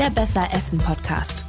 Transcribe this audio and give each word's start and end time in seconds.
Der 0.00 0.08
Besser 0.08 0.48
Essen 0.54 0.78
Podcast. 0.78 1.44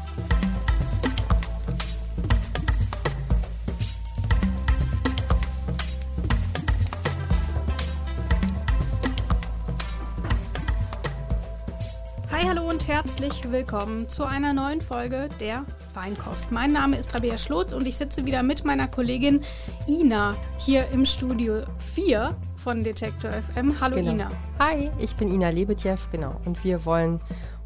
Hi, 12.30 12.44
hallo 12.46 12.70
und 12.70 12.90
herzlich 12.90 13.50
willkommen 13.50 14.10
zu 14.10 14.26
einer 14.26 14.52
neuen 14.52 14.82
Folge 14.82 15.30
der 15.40 15.64
Feinkost. 15.94 16.52
Mein 16.52 16.74
Name 16.74 16.98
ist 16.98 17.16
Rabea 17.16 17.38
Schlotz 17.38 17.72
und 17.72 17.88
ich 17.88 17.96
sitze 17.96 18.26
wieder 18.26 18.44
mit 18.44 18.66
meiner 18.66 18.90
Kollegin 18.90 19.46
Ina 19.88 20.36
hier 20.58 20.90
im 20.90 21.06
Studio 21.06 21.62
4 21.78 22.36
von 22.58 22.84
Detektor 22.84 23.32
FM. 23.32 23.80
Hallo 23.80 23.96
Genau. 23.96 24.12
Ina. 24.12 24.30
Hi, 24.60 24.92
ich 25.00 25.16
bin 25.16 25.34
Ina 25.34 25.52
Lebetjew, 25.52 25.96
genau. 26.12 26.40
Und 26.44 26.64
wir 26.66 26.84
wollen 26.84 27.20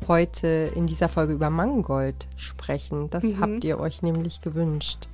heute 0.08 0.72
in 0.76 0.88
dieser 0.88 1.10
Folge 1.10 1.34
über 1.34 1.50
Mangold 1.50 2.28
sprechen. 2.38 3.10
Das 3.10 3.24
Mhm. 3.24 3.40
habt 3.40 3.64
ihr 3.64 3.80
euch 3.80 4.02
nämlich 4.02 4.42
gewünscht. 4.42 5.08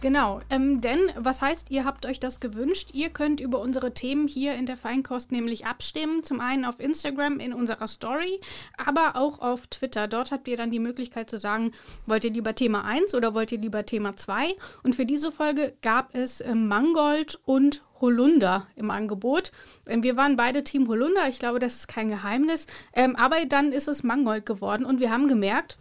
Genau, 0.00 0.40
ähm, 0.48 0.80
denn 0.80 0.98
was 1.16 1.42
heißt, 1.42 1.70
ihr 1.70 1.84
habt 1.84 2.06
euch 2.06 2.18
das 2.18 2.40
gewünscht? 2.40 2.90
Ihr 2.94 3.10
könnt 3.10 3.38
über 3.38 3.60
unsere 3.60 3.92
Themen 3.92 4.28
hier 4.28 4.54
in 4.54 4.64
der 4.64 4.78
Feinkost 4.78 5.30
nämlich 5.30 5.66
abstimmen. 5.66 6.22
Zum 6.22 6.40
einen 6.40 6.64
auf 6.64 6.80
Instagram 6.80 7.38
in 7.38 7.52
unserer 7.52 7.86
Story, 7.86 8.40
aber 8.78 9.16
auch 9.16 9.40
auf 9.40 9.66
Twitter. 9.66 10.08
Dort 10.08 10.32
habt 10.32 10.48
ihr 10.48 10.56
dann 10.56 10.70
die 10.70 10.78
Möglichkeit 10.78 11.28
zu 11.28 11.38
sagen, 11.38 11.72
wollt 12.06 12.24
ihr 12.24 12.32
lieber 12.32 12.54
Thema 12.54 12.82
1 12.84 13.14
oder 13.14 13.34
wollt 13.34 13.52
ihr 13.52 13.58
lieber 13.58 13.84
Thema 13.84 14.16
2? 14.16 14.54
Und 14.82 14.96
für 14.96 15.04
diese 15.04 15.30
Folge 15.30 15.74
gab 15.82 16.14
es 16.14 16.40
ähm, 16.40 16.66
Mangold 16.66 17.38
und 17.44 17.82
Holunder 18.00 18.68
im 18.76 18.90
Angebot. 18.90 19.52
Ähm, 19.86 20.02
wir 20.02 20.16
waren 20.16 20.36
beide 20.36 20.64
Team 20.64 20.88
Holunder, 20.88 21.28
ich 21.28 21.38
glaube, 21.38 21.58
das 21.58 21.76
ist 21.76 21.88
kein 21.88 22.08
Geheimnis. 22.08 22.66
Ähm, 22.94 23.16
aber 23.16 23.44
dann 23.46 23.70
ist 23.70 23.86
es 23.86 24.02
Mangold 24.02 24.46
geworden 24.46 24.86
und 24.86 24.98
wir 24.98 25.10
haben 25.10 25.28
gemerkt, 25.28 25.76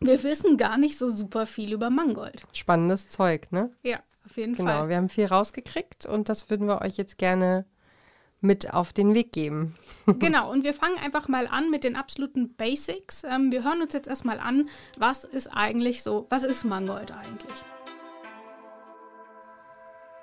wir 0.00 0.22
wissen 0.22 0.56
gar 0.56 0.78
nicht 0.78 0.98
so 0.98 1.10
super 1.10 1.46
viel 1.46 1.72
über 1.72 1.90
Mangold. 1.90 2.42
Spannendes 2.52 3.08
Zeug, 3.08 3.50
ne? 3.52 3.70
Ja, 3.82 4.00
auf 4.26 4.36
jeden 4.36 4.54
Genau, 4.54 4.70
Fall. 4.70 4.88
wir 4.88 4.96
haben 4.96 5.08
viel 5.08 5.26
rausgekriegt 5.26 6.06
und 6.06 6.28
das 6.28 6.50
würden 6.50 6.66
wir 6.66 6.80
euch 6.82 6.96
jetzt 6.96 7.18
gerne 7.18 7.64
mit 8.40 8.72
auf 8.72 8.92
den 8.92 9.14
Weg 9.14 9.32
geben. 9.32 9.74
Genau, 10.20 10.50
und 10.50 10.62
wir 10.64 10.72
fangen 10.74 10.96
einfach 10.98 11.28
mal 11.28 11.46
an 11.48 11.70
mit 11.70 11.82
den 11.84 11.96
absoluten 11.96 12.54
Basics. 12.54 13.24
Ähm, 13.24 13.50
wir 13.52 13.64
hören 13.64 13.82
uns 13.82 13.92
jetzt 13.92 14.08
erstmal 14.08 14.38
an, 14.38 14.68
was 14.96 15.24
ist 15.24 15.48
eigentlich 15.48 16.02
so, 16.02 16.26
was 16.30 16.44
ist 16.44 16.64
Mangold 16.64 17.10
eigentlich? 17.12 17.52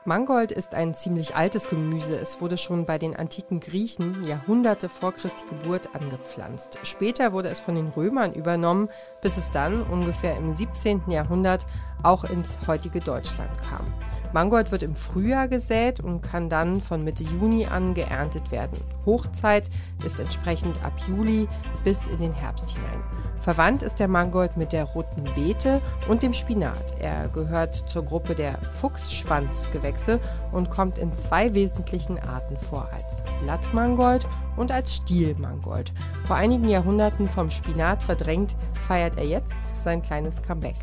Mangold 0.08 0.52
ist 0.52 0.76
ein 0.76 0.94
ziemlich 0.94 1.36
altes 1.36 1.68
Gemüse. 1.68 2.16
Es 2.16 2.40
wurde 2.40 2.60
schon 2.60 2.86
bei 2.86 3.00
den 3.00 3.16
antiken 3.16 3.60
Griechen 3.60 4.24
Jahrhunderte 4.24 4.88
vor 4.88 5.14
Christi 5.14 5.46
Geburt 5.48 5.96
angepflanzt. 5.96 6.78
Später 6.84 7.34
wurde 7.34 7.50
es 7.50 7.60
von 7.60 7.74
den 7.74 7.88
Römern 7.88 8.34
übernommen, 8.34 8.90
bis 9.24 9.38
es 9.38 9.50
dann 9.50 9.82
ungefähr 9.82 10.38
im 10.38 10.54
17. 10.54 11.10
Jahrhundert 11.10 11.66
auch 12.04 12.24
ins 12.24 12.60
heutige 12.68 13.00
Deutschland 13.00 13.50
kam. 13.64 13.92
Mangold 14.34 14.72
wird 14.72 14.84
im 14.84 14.96
Frühjahr 14.96 15.48
gesät 15.48 16.00
und 16.00 16.22
kann 16.22 16.50
dann 16.50 16.82
von 16.82 17.04
Mitte 17.04 17.24
Juni 17.24 17.66
an 17.66 17.94
geerntet 17.94 18.52
werden. 18.52 18.80
Hochzeit 19.06 19.70
ist 20.04 20.20
entsprechend 20.20 20.76
ab 20.84 20.94
Juli 21.08 21.48
bis 21.84 22.08
in 22.08 22.20
den 22.20 22.34
Herbst 22.34 22.72
hinein. 22.72 23.04
Verwandt 23.46 23.84
ist 23.84 24.00
der 24.00 24.08
Mangold 24.08 24.58
mit 24.58 24.74
der 24.74 24.86
roten 24.86 25.24
Beete 25.36 25.80
und 26.10 26.24
dem 26.24 26.34
Spinat. 26.34 26.96
Er 27.00 27.28
gehört 27.28 27.76
zur 27.88 28.04
Gruppe 28.04 28.34
der 28.34 28.58
Fuchsschwanzgewächse 28.82 30.20
und 30.52 30.72
kommt 30.72 30.98
in 30.98 31.14
zwei 31.14 31.54
wesentlichen 31.54 32.18
Arten 32.18 32.58
vor, 32.58 32.90
als 32.92 33.22
Blattmangold 33.44 34.28
und 34.58 34.72
als 34.72 34.96
Stielmangold. 34.96 35.94
Vor 36.26 36.38
einigen 36.38 36.68
Jahrhunderten 36.68 37.28
vom 37.28 37.52
Spinat 37.52 38.02
verdrängt, 38.02 38.56
feiert 38.88 39.18
er 39.18 39.26
jetzt 39.26 39.54
sein 39.84 40.02
kleines 40.02 40.42
Comeback. 40.42 40.76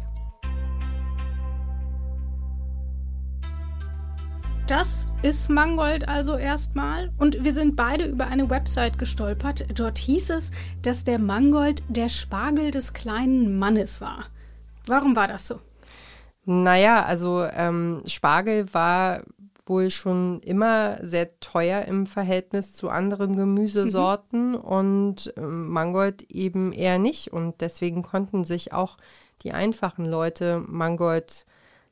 Das 4.68 5.08
ist 5.22 5.50
Mangold 5.50 6.08
also 6.08 6.36
erstmal. 6.36 7.10
Und 7.18 7.42
wir 7.42 7.52
sind 7.52 7.74
beide 7.74 8.06
über 8.06 8.26
eine 8.28 8.48
Website 8.48 8.96
gestolpert. 8.98 9.66
Dort 9.74 9.98
hieß 9.98 10.30
es, 10.30 10.52
dass 10.82 11.02
der 11.02 11.18
Mangold 11.18 11.82
der 11.88 12.08
Spargel 12.08 12.70
des 12.70 12.92
kleinen 12.92 13.58
Mannes 13.58 14.00
war. 14.00 14.26
Warum 14.86 15.16
war 15.16 15.26
das 15.26 15.48
so? 15.48 15.60
Naja, 16.44 17.04
also 17.04 17.44
ähm, 17.44 18.02
Spargel 18.06 18.72
war 18.72 19.22
wohl 19.66 19.90
schon 19.90 20.40
immer 20.40 20.98
sehr 21.04 21.38
teuer 21.40 21.82
im 21.82 22.06
Verhältnis 22.06 22.72
zu 22.72 22.88
anderen 22.88 23.36
Gemüsesorten 23.36 24.54
und 24.54 25.32
ähm, 25.36 25.68
Mangold 25.68 26.30
eben 26.30 26.72
eher 26.72 26.98
nicht. 26.98 27.32
Und 27.32 27.60
deswegen 27.60 28.02
konnten 28.02 28.44
sich 28.44 28.72
auch 28.72 28.96
die 29.42 29.52
einfachen 29.52 30.04
Leute 30.04 30.62
Mangold 30.66 31.46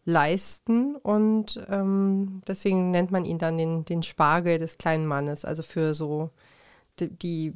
leisten 0.05 0.97
und 0.97 1.65
ähm, 1.69 2.43
deswegen 2.47 2.91
nennt 2.91 3.11
man 3.11 3.25
ihn 3.25 3.39
dann 3.39 3.59
den, 3.59 3.85
den 3.85 4.03
Spargel 4.03 4.59
des 4.59 4.79
kleinen 4.79 5.07
Mannes, 5.07 5.45
also 5.45 5.63
für 5.63 5.95
so 5.95 6.31
die, 6.99 7.11
die 7.11 7.53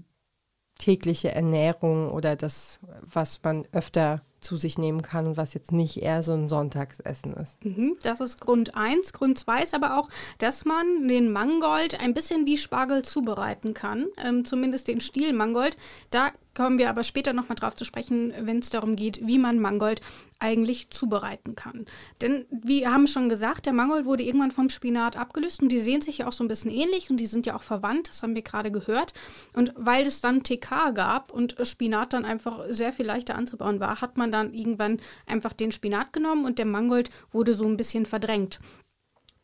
tägliche 0.78 1.32
Ernährung 1.32 2.10
oder 2.10 2.36
das, 2.36 2.80
was 3.00 3.40
man 3.42 3.66
öfter 3.72 4.22
zu 4.40 4.56
sich 4.56 4.76
nehmen 4.76 5.00
kann 5.02 5.26
und 5.26 5.36
was 5.36 5.54
jetzt 5.54 5.72
nicht 5.72 6.02
eher 6.02 6.22
so 6.22 6.32
ein 6.32 6.48
Sonntagsessen 6.48 7.32
ist. 7.34 7.64
Mhm, 7.64 7.96
Das 8.02 8.20
ist 8.20 8.40
Grund 8.40 8.74
1. 8.74 9.12
Grund 9.14 9.38
2 9.38 9.62
ist 9.62 9.74
aber 9.74 9.98
auch, 9.98 10.10
dass 10.38 10.64
man 10.66 11.08
den 11.08 11.32
Mangold 11.32 11.98
ein 11.98 12.12
bisschen 12.12 12.44
wie 12.44 12.58
Spargel 12.58 13.02
zubereiten 13.04 13.72
kann. 13.72 14.06
Ähm, 14.22 14.44
zumindest 14.44 14.88
den 14.88 15.00
Stiel 15.00 15.32
Mangold. 15.32 15.78
Da 16.10 16.32
kommen 16.54 16.78
wir 16.78 16.88
aber 16.88 17.04
später 17.04 17.32
nochmal 17.32 17.56
drauf 17.56 17.76
zu 17.76 17.84
sprechen, 17.84 18.32
wenn 18.40 18.58
es 18.58 18.70
darum 18.70 18.96
geht, 18.96 19.26
wie 19.26 19.38
man 19.38 19.58
Mangold 19.58 20.00
eigentlich 20.38 20.90
zubereiten 20.90 21.54
kann. 21.54 21.86
Denn 22.20 22.46
wir 22.50 22.92
haben 22.92 23.06
schon 23.06 23.28
gesagt, 23.28 23.66
der 23.66 23.72
Mangold 23.72 24.04
wurde 24.04 24.22
irgendwann 24.22 24.50
vom 24.50 24.68
Spinat 24.68 25.16
abgelöst 25.16 25.62
und 25.62 25.70
die 25.70 25.78
sehen 25.78 26.00
sich 26.00 26.18
ja 26.18 26.26
auch 26.26 26.32
so 26.32 26.44
ein 26.44 26.48
bisschen 26.48 26.70
ähnlich 26.70 27.10
und 27.10 27.18
die 27.18 27.26
sind 27.26 27.46
ja 27.46 27.56
auch 27.56 27.62
verwandt, 27.62 28.08
das 28.08 28.22
haben 28.22 28.34
wir 28.34 28.42
gerade 28.42 28.70
gehört. 28.70 29.14
Und 29.54 29.72
weil 29.76 30.06
es 30.06 30.20
dann 30.20 30.42
TK 30.42 30.92
gab 30.94 31.32
und 31.32 31.56
Spinat 31.62 32.12
dann 32.12 32.24
einfach 32.24 32.64
sehr 32.68 32.92
viel 32.92 33.06
leichter 33.06 33.34
anzubauen 33.34 33.80
war, 33.80 34.00
hat 34.00 34.16
man 34.16 34.30
dann 34.30 34.52
irgendwann 34.52 35.00
einfach 35.26 35.52
den 35.52 35.72
Spinat 35.72 36.12
genommen 36.12 36.44
und 36.44 36.58
der 36.58 36.66
Mangold 36.66 37.10
wurde 37.30 37.54
so 37.54 37.66
ein 37.66 37.76
bisschen 37.76 38.06
verdrängt. 38.06 38.60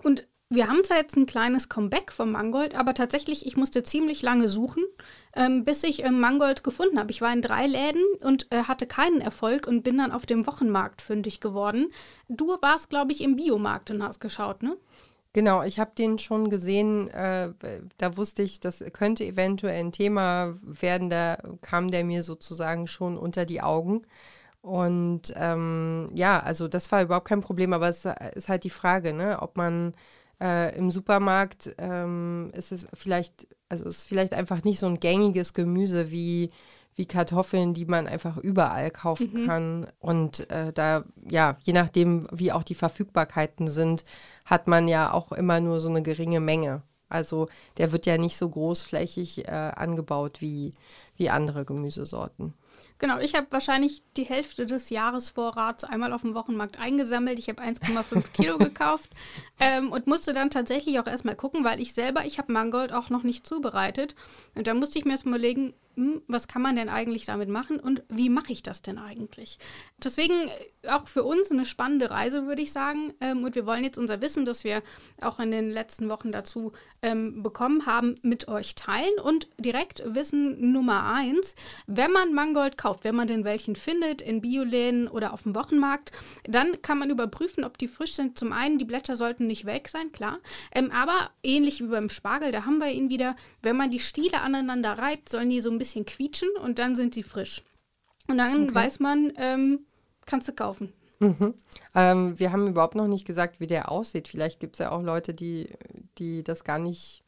Und 0.02 0.26
wir 0.52 0.66
haben 0.66 0.82
zwar 0.82 0.96
jetzt 0.96 1.16
ein 1.16 1.26
kleines 1.26 1.68
Comeback 1.68 2.10
vom 2.10 2.32
Mangold, 2.32 2.74
aber 2.74 2.92
tatsächlich, 2.92 3.46
ich 3.46 3.56
musste 3.56 3.84
ziemlich 3.84 4.20
lange 4.20 4.48
suchen, 4.48 4.82
ähm, 5.36 5.64
bis 5.64 5.84
ich 5.84 6.02
ähm, 6.02 6.18
Mangold 6.18 6.64
gefunden 6.64 6.98
habe. 6.98 7.12
Ich 7.12 7.20
war 7.20 7.32
in 7.32 7.40
drei 7.40 7.68
Läden 7.68 8.02
und 8.24 8.48
äh, 8.50 8.64
hatte 8.64 8.88
keinen 8.88 9.20
Erfolg 9.20 9.68
und 9.68 9.84
bin 9.84 9.98
dann 9.98 10.10
auf 10.10 10.26
dem 10.26 10.48
Wochenmarkt 10.48 11.02
fündig 11.02 11.38
geworden. 11.38 11.92
Du 12.28 12.48
warst, 12.60 12.90
glaube 12.90 13.12
ich, 13.12 13.22
im 13.22 13.36
Biomarkt 13.36 13.92
und 13.92 14.02
hast 14.02 14.18
geschaut, 14.18 14.64
ne? 14.64 14.76
Genau, 15.32 15.62
ich 15.62 15.78
habe 15.78 15.92
den 15.96 16.18
schon 16.18 16.50
gesehen, 16.50 17.06
äh, 17.10 17.52
da 17.98 18.16
wusste 18.16 18.42
ich, 18.42 18.58
das 18.58 18.84
könnte 18.92 19.24
eventuell 19.24 19.78
ein 19.78 19.92
Thema 19.92 20.56
werden, 20.62 21.08
da 21.08 21.38
kam 21.60 21.92
der 21.92 22.02
mir 22.02 22.24
sozusagen 22.24 22.88
schon 22.88 23.16
unter 23.16 23.44
die 23.44 23.62
Augen. 23.62 24.02
Und 24.62 25.32
ähm, 25.36 26.10
ja, 26.12 26.40
also 26.40 26.66
das 26.66 26.90
war 26.90 27.02
überhaupt 27.02 27.28
kein 27.28 27.40
Problem, 27.40 27.72
aber 27.72 27.88
es 27.88 28.04
ist 28.34 28.48
halt 28.48 28.64
die 28.64 28.70
Frage, 28.70 29.12
ne, 29.12 29.40
ob 29.40 29.56
man 29.56 29.94
äh, 30.40 30.76
im 30.76 30.90
Supermarkt 30.90 31.74
ähm, 31.78 32.50
ist 32.54 32.72
es 32.72 32.86
vielleicht, 32.94 33.46
also 33.68 33.86
ist 33.86 34.08
vielleicht 34.08 34.34
einfach 34.34 34.64
nicht 34.64 34.78
so 34.78 34.86
ein 34.86 35.00
gängiges 35.00 35.54
Gemüse 35.54 36.10
wie 36.10 36.50
wie 36.96 37.06
Kartoffeln, 37.06 37.72
die 37.72 37.86
man 37.86 38.06
einfach 38.06 38.36
überall 38.36 38.90
kaufen 38.90 39.46
kann. 39.46 39.86
Und 40.00 40.50
äh, 40.50 40.72
da, 40.72 41.04
ja, 41.30 41.56
je 41.62 41.72
nachdem, 41.72 42.26
wie 42.30 42.52
auch 42.52 42.62
die 42.62 42.74
Verfügbarkeiten 42.74 43.68
sind, 43.68 44.04
hat 44.44 44.66
man 44.66 44.88
ja 44.88 45.12
auch 45.12 45.32
immer 45.32 45.60
nur 45.60 45.80
so 45.80 45.88
eine 45.88 46.02
geringe 46.02 46.40
Menge. 46.40 46.82
Also 47.08 47.48
der 47.78 47.92
wird 47.92 48.06
ja 48.06 48.18
nicht 48.18 48.36
so 48.36 48.48
großflächig 48.48 49.48
äh, 49.48 49.50
angebaut 49.50 50.40
wie, 50.40 50.74
wie 51.16 51.30
andere 51.30 51.64
Gemüsesorten. 51.64 52.54
Genau, 53.00 53.18
ich 53.18 53.34
habe 53.34 53.46
wahrscheinlich 53.48 54.02
die 54.18 54.24
Hälfte 54.24 54.66
des 54.66 54.90
Jahresvorrats 54.90 55.84
einmal 55.84 56.12
auf 56.12 56.20
dem 56.20 56.34
Wochenmarkt 56.34 56.78
eingesammelt. 56.78 57.38
Ich 57.38 57.48
habe 57.48 57.62
1,5 57.62 58.30
Kilo 58.34 58.58
gekauft 58.58 59.10
ähm, 59.58 59.90
und 59.90 60.06
musste 60.06 60.34
dann 60.34 60.50
tatsächlich 60.50 61.00
auch 61.00 61.06
erstmal 61.06 61.34
gucken, 61.34 61.64
weil 61.64 61.80
ich 61.80 61.94
selber, 61.94 62.26
ich 62.26 62.36
habe 62.36 62.52
Mangold 62.52 62.92
auch 62.92 63.08
noch 63.08 63.22
nicht 63.22 63.46
zubereitet. 63.46 64.14
Und 64.54 64.66
da 64.66 64.74
musste 64.74 64.98
ich 64.98 65.06
mir 65.06 65.12
erstmal 65.12 65.38
überlegen, 65.38 65.72
was 66.28 66.48
kann 66.48 66.62
man 66.62 66.76
denn 66.76 66.88
eigentlich 66.88 67.26
damit 67.26 67.48
machen 67.48 67.80
und 67.80 68.02
wie 68.08 68.28
mache 68.28 68.52
ich 68.52 68.62
das 68.62 68.82
denn 68.82 68.98
eigentlich? 68.98 69.58
Deswegen 70.02 70.48
äh, 70.82 70.88
auch 70.88 71.08
für 71.08 71.24
uns 71.24 71.50
eine 71.50 71.66
spannende 71.66 72.10
Reise, 72.10 72.46
würde 72.46 72.62
ich 72.62 72.72
sagen. 72.72 73.12
Ähm, 73.20 73.44
und 73.44 73.54
wir 73.54 73.66
wollen 73.66 73.84
jetzt 73.84 73.98
unser 73.98 74.22
Wissen, 74.22 74.44
das 74.44 74.64
wir 74.64 74.82
auch 75.20 75.38
in 75.40 75.50
den 75.50 75.70
letzten 75.70 76.08
Wochen 76.08 76.32
dazu 76.32 76.72
ähm, 77.02 77.42
bekommen 77.42 77.86
haben, 77.86 78.14
mit 78.22 78.48
euch 78.48 78.74
teilen. 78.74 79.18
Und 79.22 79.48
direkt 79.58 80.02
Wissen 80.06 80.72
Nummer 80.72 81.12
eins, 81.12 81.54
wenn 81.86 82.12
man 82.12 82.32
Mangold 82.32 82.50
Mangold 82.60 82.76
kauft, 82.76 83.04
wenn 83.04 83.14
man 83.14 83.26
denn 83.26 83.44
welchen 83.44 83.76
findet, 83.76 84.22
in 84.22 84.40
Bioläden 84.40 85.08
oder 85.08 85.32
auf 85.32 85.44
dem 85.44 85.54
Wochenmarkt, 85.54 86.12
dann 86.44 86.82
kann 86.82 86.98
man 86.98 87.10
überprüfen, 87.10 87.64
ob 87.64 87.78
die 87.78 87.88
frisch 87.88 88.14
sind. 88.14 88.38
Zum 88.38 88.52
einen, 88.52 88.78
die 88.78 88.84
Blätter 88.84 89.16
sollten 89.16 89.46
nicht 89.46 89.66
weg 89.66 89.88
sein, 89.88 90.12
klar. 90.12 90.38
Ähm, 90.74 90.90
aber 90.90 91.30
ähnlich 91.42 91.80
wie 91.80 91.86
beim 91.86 92.10
Spargel, 92.10 92.52
da 92.52 92.66
haben 92.66 92.78
wir 92.78 92.88
ihn 92.88 93.08
wieder, 93.08 93.36
wenn 93.62 93.76
man 93.76 93.90
die 93.90 94.00
Stiele 94.00 94.40
aneinander 94.40 94.92
reibt, 94.98 95.28
sollen 95.28 95.50
die 95.50 95.60
so 95.60 95.70
ein 95.70 95.78
bisschen 95.80 96.06
quietschen 96.06 96.50
und 96.62 96.78
dann 96.78 96.94
sind 96.94 97.14
sie 97.14 97.24
frisch. 97.24 97.62
Und 98.28 98.38
dann 98.38 98.64
okay. 98.64 98.74
weiß 98.74 99.00
man, 99.00 99.32
ähm, 99.36 99.80
kannst 100.26 100.46
du 100.46 100.52
kaufen. 100.52 100.92
Mhm. 101.18 101.54
Ähm, 101.94 102.38
wir 102.38 102.52
haben 102.52 102.68
überhaupt 102.68 102.94
noch 102.94 103.08
nicht 103.08 103.26
gesagt, 103.26 103.58
wie 103.58 103.66
der 103.66 103.90
aussieht. 103.90 104.28
Vielleicht 104.28 104.60
gibt 104.60 104.76
es 104.76 104.78
ja 104.78 104.92
auch 104.92 105.02
Leute, 105.02 105.34
die, 105.34 105.68
die 106.18 106.44
das 106.44 106.62
gar 106.62 106.78
nicht 106.78 107.24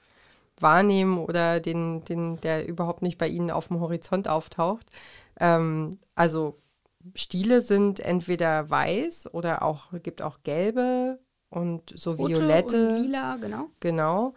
wahrnehmen 0.61 1.19
oder 1.19 1.61
den, 1.61 2.05
den, 2.05 2.41
der 2.41 2.69
überhaupt 2.69 3.03
nicht 3.03 3.19
bei 3.19 3.27
ihnen 3.27 3.51
auf 3.51 3.69
dem 3.69 3.81
Horizont 3.81 4.29
auftaucht. 4.29 4.87
Ähm, 5.41 5.99
also 6.15 6.59
Stiele 7.15 7.61
sind 7.61 8.01
entweder 8.01 8.71
weiß 8.71 9.35
oder 9.35 9.63
auch 9.63 9.93
gibt 10.03 10.23
auch 10.23 10.39
gelbe 10.45 11.19
und 11.51 11.93
so 11.95 12.13
Rote 12.13 12.37
violette. 12.37 12.89
Und 12.89 13.03
lila, 13.03 13.37
genau. 13.37 13.69
Genau. 13.81 14.35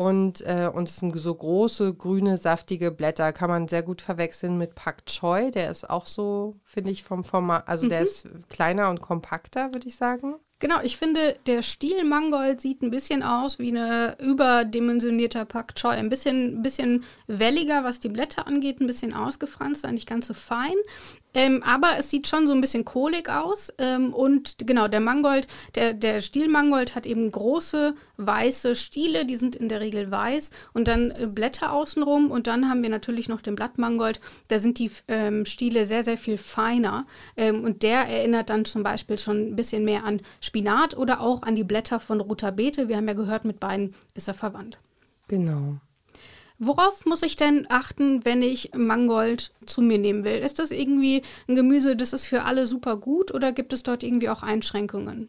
Und, 0.00 0.40
äh, 0.46 0.70
und 0.72 0.88
es 0.88 0.96
sind 0.96 1.14
so 1.14 1.34
große, 1.34 1.92
grüne, 1.92 2.38
saftige 2.38 2.90
Blätter. 2.90 3.34
Kann 3.34 3.50
man 3.50 3.68
sehr 3.68 3.82
gut 3.82 4.00
verwechseln 4.00 4.56
mit 4.56 4.74
Pak 4.74 5.04
Choi. 5.04 5.50
Der 5.50 5.70
ist 5.70 5.90
auch 5.90 6.06
so, 6.06 6.56
finde 6.64 6.90
ich, 6.90 7.04
vom 7.04 7.22
Format, 7.22 7.68
also 7.68 7.84
mhm. 7.84 7.90
der 7.90 8.00
ist 8.00 8.26
kleiner 8.48 8.88
und 8.88 9.02
kompakter, 9.02 9.74
würde 9.74 9.86
ich 9.86 9.96
sagen. 9.96 10.36
Genau, 10.60 10.76
ich 10.82 10.98
finde, 10.98 11.36
der 11.46 11.62
Stiel 11.62 12.04
Mangold 12.04 12.60
sieht 12.60 12.82
ein 12.82 12.90
bisschen 12.90 13.22
aus 13.22 13.58
wie 13.58 13.70
eine 13.70 14.16
überdimensionierter 14.20 15.46
Pak 15.46 15.74
Choi. 15.74 15.94
Ein 15.94 16.10
bisschen, 16.10 16.62
bisschen 16.62 17.04
welliger, 17.26 17.82
was 17.82 17.98
die 17.98 18.10
Blätter 18.10 18.46
angeht, 18.46 18.78
ein 18.78 18.86
bisschen 18.86 19.14
ausgefranst, 19.14 19.90
nicht 19.90 20.06
ganz 20.06 20.26
so 20.26 20.34
fein. 20.34 20.74
Ähm, 21.32 21.62
aber 21.62 21.92
es 21.98 22.10
sieht 22.10 22.26
schon 22.26 22.46
so 22.46 22.52
ein 22.52 22.60
bisschen 22.60 22.84
kohlig 22.84 23.28
aus. 23.28 23.72
Ähm, 23.78 24.12
und 24.12 24.56
genau, 24.66 24.88
der 24.88 25.00
Mangold, 25.00 25.46
der, 25.74 25.94
der 25.94 26.20
Stielmangold 26.20 26.94
hat 26.94 27.06
eben 27.06 27.30
große 27.30 27.94
weiße 28.16 28.74
Stiele, 28.74 29.24
die 29.24 29.36
sind 29.36 29.56
in 29.56 29.68
der 29.68 29.80
Regel 29.80 30.10
weiß 30.10 30.50
und 30.72 30.88
dann 30.88 31.10
äh, 31.12 31.26
Blätter 31.26 31.72
außenrum. 31.72 32.30
Und 32.30 32.46
dann 32.46 32.68
haben 32.68 32.82
wir 32.82 32.90
natürlich 32.90 33.28
noch 33.28 33.40
den 33.40 33.54
Blattmangold, 33.54 34.20
da 34.48 34.58
sind 34.58 34.78
die 34.78 34.90
ähm, 35.08 35.46
Stiele 35.46 35.84
sehr, 35.84 36.02
sehr 36.02 36.18
viel 36.18 36.36
feiner. 36.36 37.06
Ähm, 37.36 37.62
und 37.62 37.82
der 37.82 38.08
erinnert 38.08 38.50
dann 38.50 38.64
zum 38.64 38.82
Beispiel 38.82 39.18
schon 39.18 39.52
ein 39.52 39.56
bisschen 39.56 39.84
mehr 39.84 40.04
an 40.04 40.20
Spinat 40.50 40.96
oder 40.96 41.20
auch 41.20 41.44
an 41.44 41.54
die 41.54 41.62
Blätter 41.62 42.00
von 42.00 42.20
roter 42.20 42.50
Beete. 42.50 42.88
Wir 42.88 42.96
haben 42.96 43.06
ja 43.06 43.14
gehört, 43.14 43.44
mit 43.44 43.60
beiden 43.60 43.94
ist 44.14 44.26
er 44.26 44.34
verwandt. 44.34 44.80
Genau. 45.28 45.76
Worauf 46.58 47.06
muss 47.06 47.22
ich 47.22 47.36
denn 47.36 47.68
achten, 47.70 48.24
wenn 48.24 48.42
ich 48.42 48.72
Mangold 48.74 49.52
zu 49.64 49.80
mir 49.80 49.98
nehmen 49.98 50.24
will? 50.24 50.38
Ist 50.38 50.58
das 50.58 50.72
irgendwie 50.72 51.22
ein 51.46 51.54
Gemüse, 51.54 51.94
das 51.94 52.12
ist 52.12 52.24
für 52.24 52.42
alle 52.42 52.66
super 52.66 52.96
gut 52.96 53.32
oder 53.32 53.52
gibt 53.52 53.72
es 53.72 53.84
dort 53.84 54.02
irgendwie 54.02 54.28
auch 54.28 54.42
Einschränkungen? 54.42 55.28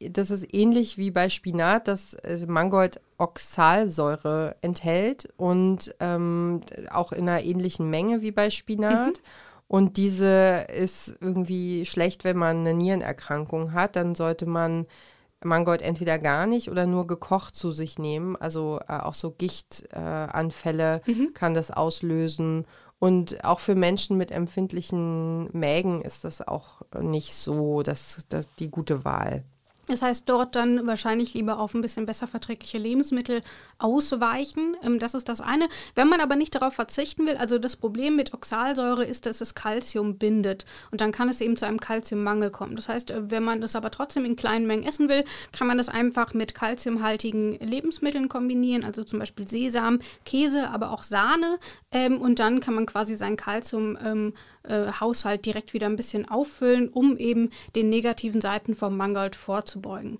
Das 0.00 0.32
ist 0.32 0.52
ähnlich 0.52 0.98
wie 0.98 1.12
bei 1.12 1.28
Spinat, 1.28 1.86
dass 1.86 2.14
äh, 2.14 2.44
Mangold 2.48 3.00
Oxalsäure 3.16 4.56
enthält 4.60 5.28
und 5.36 5.94
ähm, 6.00 6.62
auch 6.90 7.12
in 7.12 7.28
einer 7.28 7.44
ähnlichen 7.44 7.88
Menge 7.90 8.22
wie 8.22 8.32
bei 8.32 8.50
Spinat. 8.50 9.18
Mhm. 9.18 9.22
Und 9.70 9.98
diese 9.98 10.66
ist 10.74 11.14
irgendwie 11.20 11.86
schlecht, 11.86 12.24
wenn 12.24 12.36
man 12.36 12.58
eine 12.58 12.74
Nierenerkrankung 12.74 13.72
hat. 13.72 13.94
Dann 13.94 14.16
sollte 14.16 14.44
man 14.44 14.86
Mangold 15.44 15.80
entweder 15.80 16.18
gar 16.18 16.48
nicht 16.48 16.72
oder 16.72 16.88
nur 16.88 17.06
gekocht 17.06 17.54
zu 17.54 17.70
sich 17.70 17.96
nehmen. 17.96 18.34
Also 18.34 18.80
äh, 18.88 18.94
auch 18.94 19.14
so 19.14 19.30
Gichtanfälle 19.30 21.02
äh, 21.06 21.10
mhm. 21.12 21.34
kann 21.34 21.54
das 21.54 21.70
auslösen. 21.70 22.66
Und 22.98 23.44
auch 23.44 23.60
für 23.60 23.76
Menschen 23.76 24.16
mit 24.16 24.32
empfindlichen 24.32 25.56
Mägen 25.56 26.02
ist 26.02 26.24
das 26.24 26.42
auch 26.42 26.82
nicht 27.00 27.36
so 27.36 27.84
das, 27.84 28.26
das 28.28 28.52
die 28.56 28.72
gute 28.72 29.04
Wahl. 29.04 29.44
Das 29.90 30.02
heißt, 30.02 30.28
dort 30.28 30.54
dann 30.54 30.86
wahrscheinlich 30.86 31.34
lieber 31.34 31.58
auf 31.58 31.74
ein 31.74 31.80
bisschen 31.80 32.06
besser 32.06 32.28
verträgliche 32.28 32.78
Lebensmittel 32.78 33.42
ausweichen. 33.78 34.76
Ähm, 34.82 34.98
das 34.98 35.14
ist 35.14 35.28
das 35.28 35.40
eine. 35.40 35.68
Wenn 35.94 36.08
man 36.08 36.20
aber 36.20 36.36
nicht 36.36 36.54
darauf 36.54 36.74
verzichten 36.74 37.26
will, 37.26 37.36
also 37.36 37.58
das 37.58 37.76
Problem 37.76 38.14
mit 38.14 38.32
Oxalsäure 38.32 39.04
ist, 39.04 39.26
dass 39.26 39.40
es 39.40 39.54
Kalzium 39.54 40.16
bindet. 40.16 40.64
Und 40.92 41.00
dann 41.00 41.10
kann 41.10 41.28
es 41.28 41.40
eben 41.40 41.56
zu 41.56 41.66
einem 41.66 41.80
Kalziummangel 41.80 42.50
kommen. 42.50 42.76
Das 42.76 42.88
heißt, 42.88 43.10
äh, 43.10 43.30
wenn 43.30 43.42
man 43.42 43.60
das 43.60 43.74
aber 43.74 43.90
trotzdem 43.90 44.24
in 44.24 44.36
kleinen 44.36 44.66
Mengen 44.66 44.84
essen 44.84 45.08
will, 45.08 45.24
kann 45.52 45.66
man 45.66 45.76
das 45.76 45.88
einfach 45.88 46.34
mit 46.34 46.54
kalziumhaltigen 46.54 47.58
Lebensmitteln 47.58 48.28
kombinieren. 48.28 48.84
Also 48.84 49.02
zum 49.02 49.18
Beispiel 49.18 49.48
Sesam, 49.48 49.98
Käse, 50.24 50.70
aber 50.70 50.92
auch 50.92 51.02
Sahne. 51.02 51.58
Ähm, 51.90 52.20
und 52.20 52.38
dann 52.38 52.60
kann 52.60 52.74
man 52.74 52.86
quasi 52.86 53.16
seinen 53.16 53.36
Kalziumhaushalt 53.36 54.34
äh, 54.62 55.38
direkt 55.38 55.74
wieder 55.74 55.86
ein 55.86 55.96
bisschen 55.96 56.28
auffüllen, 56.28 56.88
um 56.88 57.16
eben 57.16 57.50
den 57.74 57.88
negativen 57.88 58.40
Seiten 58.40 58.74
vom 58.74 58.96
Mangold 58.96 59.36
vorzubeugen. 59.36 60.18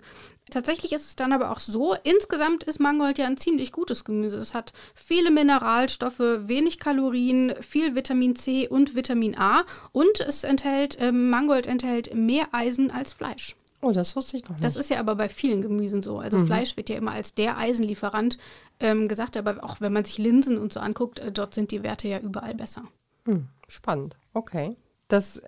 Tatsächlich 0.49 0.91
ist 0.91 1.05
es 1.05 1.15
dann 1.15 1.31
aber 1.31 1.51
auch 1.51 1.59
so, 1.59 1.95
insgesamt 2.03 2.63
ist 2.63 2.79
Mangold 2.79 3.17
ja 3.17 3.25
ein 3.25 3.37
ziemlich 3.37 3.71
gutes 3.71 4.03
Gemüse. 4.03 4.37
Es 4.37 4.53
hat 4.53 4.73
viele 4.93 5.31
Mineralstoffe, 5.31 6.19
wenig 6.19 6.77
Kalorien, 6.77 7.53
viel 7.61 7.95
Vitamin 7.95 8.35
C 8.35 8.67
und 8.67 8.93
Vitamin 8.93 9.37
A 9.37 9.63
und 9.93 10.19
es 10.19 10.43
enthält, 10.43 10.99
äh, 10.99 11.13
Mangold 11.13 11.67
enthält 11.67 12.13
mehr 12.13 12.47
Eisen 12.51 12.91
als 12.91 13.13
Fleisch. 13.13 13.55
Oh, 13.81 13.91
das 13.91 14.15
wusste 14.15 14.37
ich 14.37 14.43
noch 14.43 14.51
nicht. 14.51 14.63
Das 14.63 14.75
ist 14.75 14.89
ja 14.89 14.99
aber 14.99 15.15
bei 15.15 15.29
vielen 15.29 15.61
Gemüsen 15.61 16.03
so. 16.03 16.19
Also 16.19 16.37
mhm. 16.37 16.47
Fleisch 16.47 16.77
wird 16.77 16.89
ja 16.89 16.97
immer 16.97 17.11
als 17.11 17.33
der 17.33 17.57
Eisenlieferant 17.57 18.37
ähm, 18.79 19.07
gesagt, 19.07 19.37
aber 19.37 19.63
auch 19.63 19.81
wenn 19.81 19.93
man 19.93 20.05
sich 20.05 20.17
Linsen 20.17 20.57
und 20.57 20.73
so 20.73 20.79
anguckt, 20.81 21.19
äh, 21.19 21.31
dort 21.31 21.55
sind 21.55 21.71
die 21.71 21.81
Werte 21.81 22.07
ja 22.07 22.19
überall 22.19 22.53
besser. 22.53 22.83
Mhm. 23.25 23.47
Spannend. 23.67 24.17
Okay. 24.33 24.75
Das 25.11 25.41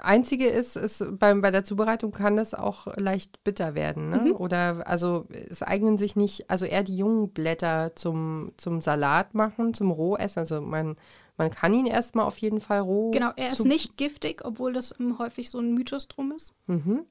Einzige 0.00 0.48
ist, 0.48 0.74
ist 0.74 1.06
beim, 1.20 1.40
bei 1.40 1.52
der 1.52 1.62
Zubereitung 1.62 2.10
kann 2.10 2.34
das 2.34 2.52
auch 2.52 2.88
leicht 2.96 3.44
bitter 3.44 3.76
werden. 3.76 4.08
Ne? 4.08 4.16
Mhm. 4.16 4.32
Oder 4.32 4.88
also 4.88 5.26
es 5.30 5.62
eignen 5.62 5.98
sich 5.98 6.16
nicht, 6.16 6.50
also 6.50 6.64
eher 6.64 6.82
die 6.82 6.96
jungen 6.96 7.28
Blätter 7.28 7.94
zum, 7.94 8.50
zum 8.56 8.80
Salat 8.80 9.32
machen, 9.34 9.72
zum 9.72 9.92
Rohessen. 9.92 10.40
Also 10.40 10.60
man, 10.60 10.96
man 11.36 11.50
kann 11.50 11.72
ihn 11.74 11.86
erstmal 11.86 12.26
auf 12.26 12.38
jeden 12.38 12.60
Fall 12.60 12.80
roh. 12.80 13.12
Genau, 13.12 13.30
er 13.36 13.52
ist 13.52 13.64
nicht 13.64 13.96
giftig, 13.96 14.44
obwohl 14.44 14.72
das 14.72 14.96
häufig 15.18 15.48
so 15.48 15.60
ein 15.60 15.74
Mythos 15.74 16.08
drum 16.08 16.32
ist. 16.32 16.54
Mhm. 16.66 17.04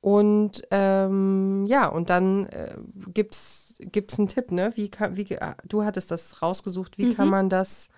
Und 0.00 0.62
ähm, 0.72 1.66
ja, 1.66 1.86
und 1.86 2.10
dann 2.10 2.46
äh, 2.46 2.76
gibt 3.14 3.34
es 3.36 3.74
einen 4.18 4.28
Tipp, 4.28 4.50
ne? 4.50 4.72
Wie 4.74 4.90
kann, 4.90 5.16
wie, 5.16 5.24
du 5.68 5.84
hattest 5.84 6.10
das 6.10 6.42
rausgesucht, 6.42 6.98
wie 6.98 7.06
mhm. 7.06 7.14
kann 7.14 7.28
man 7.30 7.48
das 7.48 7.90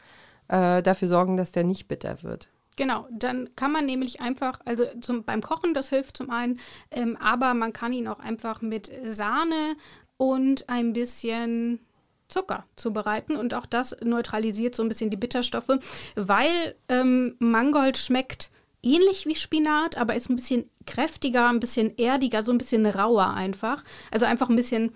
äh, 0.49 0.83
dafür 0.83 1.09
sorgen, 1.09 1.39
dass 1.39 1.53
der 1.53 1.65
nicht 1.65 1.89
bitter 1.89 2.23
wird? 2.23 2.51
Genau, 2.77 3.09
dann 3.11 3.49
kann 3.57 3.73
man 3.73 3.87
nämlich 3.87 4.21
einfach, 4.21 4.61
also 4.67 4.85
zum, 5.01 5.25
beim 5.25 5.41
Kochen, 5.41 5.73
das 5.73 5.89
hilft 5.89 6.19
zum 6.19 6.31
einen, 6.31 6.61
ähm, 6.91 7.17
aber 7.17 7.55
man 7.55 7.73
kann 7.73 7.93
ihn 7.93 8.07
auch 8.07 8.21
einfach 8.21 8.61
mit 8.61 8.91
Sahne 9.07 9.77
und 10.19 10.69
ein 10.69 10.93
bisschen 10.93 11.81
Zucker 12.29 12.67
zubereiten 12.77 13.37
und 13.37 13.55
auch 13.55 13.67
das 13.67 13.97
neutralisiert 14.03 14.75
so 14.75 14.83
ein 14.83 14.89
bisschen 14.89 15.11
die 15.11 15.17
Bitterstoffe, 15.17 15.79
weil 16.17 16.77
ähm, 16.89 17.37
Mangold 17.39 17.97
schmeckt 17.97 18.51
ähnlich 18.83 19.27
wie 19.27 19.37
Spinat, 19.37 19.97
aber 19.97 20.15
ist 20.15 20.29
ein 20.29 20.37
bisschen 20.37 20.69
kräftiger, 20.87 21.49
ein 21.49 21.61
bisschen 21.61 21.97
erdiger, 21.97 22.43
so 22.43 22.53
ein 22.53 22.59
bisschen 22.59 22.87
rauer 22.87 23.29
einfach. 23.35 23.85
Also 24.11 24.27
einfach 24.27 24.49
ein 24.49 24.57
bisschen, 24.57 24.93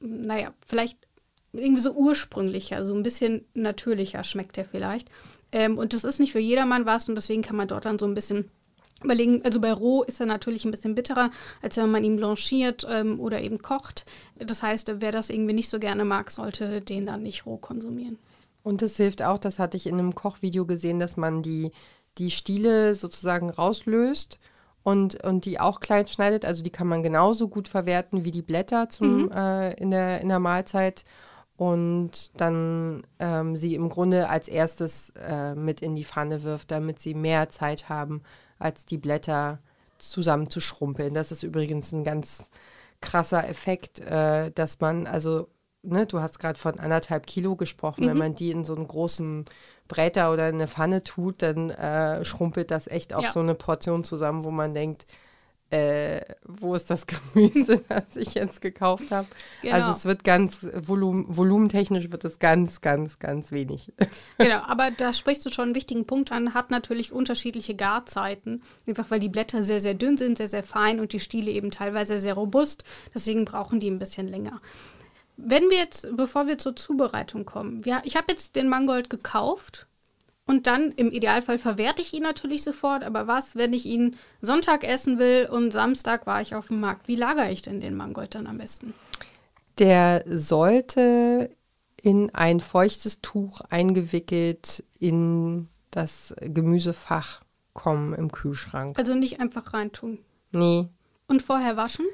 naja, 0.00 0.52
vielleicht 0.66 0.98
irgendwie 1.52 1.80
so 1.80 1.92
ursprünglicher, 1.92 2.84
so 2.84 2.94
ein 2.94 3.02
bisschen 3.02 3.44
natürlicher 3.54 4.24
schmeckt 4.24 4.58
er 4.58 4.64
vielleicht. 4.64 5.10
Ähm, 5.52 5.78
und 5.78 5.92
das 5.92 6.04
ist 6.04 6.20
nicht 6.20 6.32
für 6.32 6.38
jedermann 6.38 6.86
was 6.86 7.08
und 7.08 7.14
deswegen 7.14 7.42
kann 7.42 7.56
man 7.56 7.68
dort 7.68 7.84
dann 7.84 7.98
so 7.98 8.06
ein 8.06 8.14
bisschen 8.14 8.50
überlegen. 9.02 9.42
Also 9.44 9.60
bei 9.60 9.72
roh 9.72 10.02
ist 10.02 10.20
er 10.20 10.26
natürlich 10.26 10.64
ein 10.64 10.70
bisschen 10.70 10.94
bitterer, 10.94 11.30
als 11.62 11.76
wenn 11.76 11.90
man 11.90 12.04
ihn 12.04 12.16
blanchiert 12.16 12.86
ähm, 12.88 13.20
oder 13.20 13.40
eben 13.40 13.58
kocht. 13.58 14.06
Das 14.38 14.62
heißt, 14.62 15.00
wer 15.00 15.12
das 15.12 15.30
irgendwie 15.30 15.54
nicht 15.54 15.70
so 15.70 15.78
gerne 15.78 16.04
mag, 16.04 16.30
sollte 16.30 16.80
den 16.80 17.06
dann 17.06 17.22
nicht 17.22 17.46
roh 17.46 17.56
konsumieren. 17.56 18.18
Und 18.62 18.82
es 18.82 18.96
hilft 18.96 19.22
auch, 19.22 19.38
das 19.38 19.58
hatte 19.58 19.76
ich 19.76 19.86
in 19.86 19.98
einem 19.98 20.14
Kochvideo 20.14 20.66
gesehen, 20.66 20.98
dass 20.98 21.16
man 21.16 21.42
die, 21.42 21.70
die 22.18 22.30
Stiele 22.30 22.94
sozusagen 22.94 23.50
rauslöst 23.50 24.40
und, 24.82 25.22
und 25.24 25.44
die 25.44 25.60
auch 25.60 25.78
klein 25.78 26.06
schneidet. 26.06 26.44
Also 26.44 26.62
die 26.62 26.70
kann 26.70 26.88
man 26.88 27.02
genauso 27.02 27.48
gut 27.48 27.68
verwerten 27.68 28.24
wie 28.24 28.32
die 28.32 28.42
Blätter 28.42 28.88
zum, 28.88 29.26
mhm. 29.26 29.30
äh, 29.32 29.74
in, 29.74 29.90
der, 29.90 30.20
in 30.20 30.28
der 30.28 30.40
Mahlzeit 30.40 31.04
und 31.56 32.38
dann 32.38 33.06
ähm, 33.18 33.56
sie 33.56 33.74
im 33.74 33.88
Grunde 33.88 34.28
als 34.28 34.48
erstes 34.48 35.10
äh, 35.16 35.54
mit 35.54 35.80
in 35.80 35.94
die 35.94 36.04
Pfanne 36.04 36.42
wirft, 36.42 36.70
damit 36.70 36.98
sie 36.98 37.14
mehr 37.14 37.48
Zeit 37.48 37.88
haben, 37.88 38.22
als 38.58 38.84
die 38.84 38.98
Blätter 38.98 39.60
zusammen 39.98 40.50
zu 40.50 40.60
schrumpeln. 40.60 41.14
Das 41.14 41.32
ist 41.32 41.42
übrigens 41.42 41.92
ein 41.92 42.04
ganz 42.04 42.50
krasser 43.00 43.48
Effekt, 43.48 44.00
äh, 44.00 44.50
dass 44.50 44.80
man, 44.80 45.06
also, 45.06 45.48
ne, 45.82 46.04
du 46.04 46.20
hast 46.20 46.38
gerade 46.38 46.58
von 46.58 46.78
anderthalb 46.78 47.26
Kilo 47.26 47.56
gesprochen, 47.56 48.04
mhm. 48.04 48.08
wenn 48.08 48.18
man 48.18 48.34
die 48.34 48.50
in 48.50 48.64
so 48.64 48.74
einen 48.74 48.86
großen 48.86 49.46
Bräter 49.88 50.32
oder 50.32 50.48
in 50.48 50.56
eine 50.56 50.68
Pfanne 50.68 51.04
tut, 51.04 51.40
dann 51.40 51.70
äh, 51.70 52.24
schrumpelt 52.24 52.70
das 52.70 52.86
echt 52.86 53.14
auf 53.14 53.24
ja. 53.24 53.30
so 53.32 53.40
eine 53.40 53.54
Portion 53.54 54.04
zusammen, 54.04 54.44
wo 54.44 54.50
man 54.50 54.74
denkt, 54.74 55.06
äh, 55.70 56.20
wo 56.44 56.74
ist 56.74 56.90
das 56.90 57.06
Gemüse, 57.34 57.82
das 57.88 58.16
ich 58.16 58.34
jetzt 58.34 58.60
gekauft 58.60 59.10
habe? 59.10 59.26
Genau. 59.62 59.74
Also 59.74 59.90
es 59.90 60.04
wird 60.04 60.24
ganz, 60.24 60.66
volum, 60.82 61.26
volumentechnisch 61.28 62.10
wird 62.10 62.24
es 62.24 62.38
ganz, 62.38 62.80
ganz, 62.80 63.18
ganz 63.18 63.52
wenig. 63.52 63.92
Genau, 64.38 64.60
aber 64.66 64.90
da 64.90 65.12
sprichst 65.12 65.44
du 65.46 65.50
schon 65.50 65.66
einen 65.66 65.74
wichtigen 65.74 66.06
Punkt 66.06 66.30
an, 66.30 66.54
hat 66.54 66.70
natürlich 66.70 67.12
unterschiedliche 67.12 67.74
Garzeiten, 67.74 68.62
einfach 68.86 69.10
weil 69.10 69.18
die 69.18 69.28
Blätter 69.28 69.62
sehr, 69.62 69.80
sehr 69.80 69.94
dünn 69.94 70.16
sind, 70.16 70.38
sehr, 70.38 70.48
sehr 70.48 70.62
fein 70.62 71.00
und 71.00 71.12
die 71.12 71.20
Stiele 71.20 71.50
eben 71.50 71.70
teilweise 71.70 72.20
sehr 72.20 72.34
robust, 72.34 72.84
deswegen 73.14 73.44
brauchen 73.44 73.80
die 73.80 73.90
ein 73.90 73.98
bisschen 73.98 74.28
länger. 74.28 74.60
Wenn 75.36 75.68
wir 75.70 75.78
jetzt, 75.78 76.06
bevor 76.16 76.46
wir 76.46 76.58
zur 76.58 76.76
Zubereitung 76.76 77.44
kommen, 77.44 77.84
wir, 77.84 78.02
ich 78.04 78.16
habe 78.16 78.26
jetzt 78.30 78.56
den 78.56 78.68
Mangold 78.68 79.10
gekauft, 79.10 79.86
und 80.46 80.68
dann 80.68 80.92
im 80.92 81.10
Idealfall 81.10 81.58
verwerte 81.58 82.02
ich 82.02 82.14
ihn 82.14 82.22
natürlich 82.22 82.62
sofort. 82.62 83.02
Aber 83.02 83.26
was, 83.26 83.56
wenn 83.56 83.72
ich 83.72 83.84
ihn 83.84 84.16
Sonntag 84.40 84.84
essen 84.84 85.18
will 85.18 85.48
und 85.50 85.72
Samstag 85.72 86.26
war 86.26 86.40
ich 86.40 86.54
auf 86.54 86.68
dem 86.68 86.80
Markt? 86.80 87.08
Wie 87.08 87.16
lagere 87.16 87.50
ich 87.50 87.62
denn 87.62 87.80
den 87.80 87.96
Mangold 87.96 88.36
dann 88.36 88.46
am 88.46 88.58
besten? 88.58 88.94
Der 89.78 90.22
sollte 90.26 91.50
in 92.00 92.32
ein 92.32 92.60
feuchtes 92.60 93.20
Tuch 93.20 93.60
eingewickelt 93.68 94.84
in 94.98 95.68
das 95.90 96.34
Gemüsefach 96.40 97.40
kommen 97.72 98.14
im 98.14 98.30
Kühlschrank. 98.30 98.96
Also 98.98 99.14
nicht 99.14 99.40
einfach 99.40 99.74
reintun. 99.74 100.18
Nee. 100.52 100.88
Und 101.26 101.42
vorher 101.42 101.76
waschen? 101.76 102.06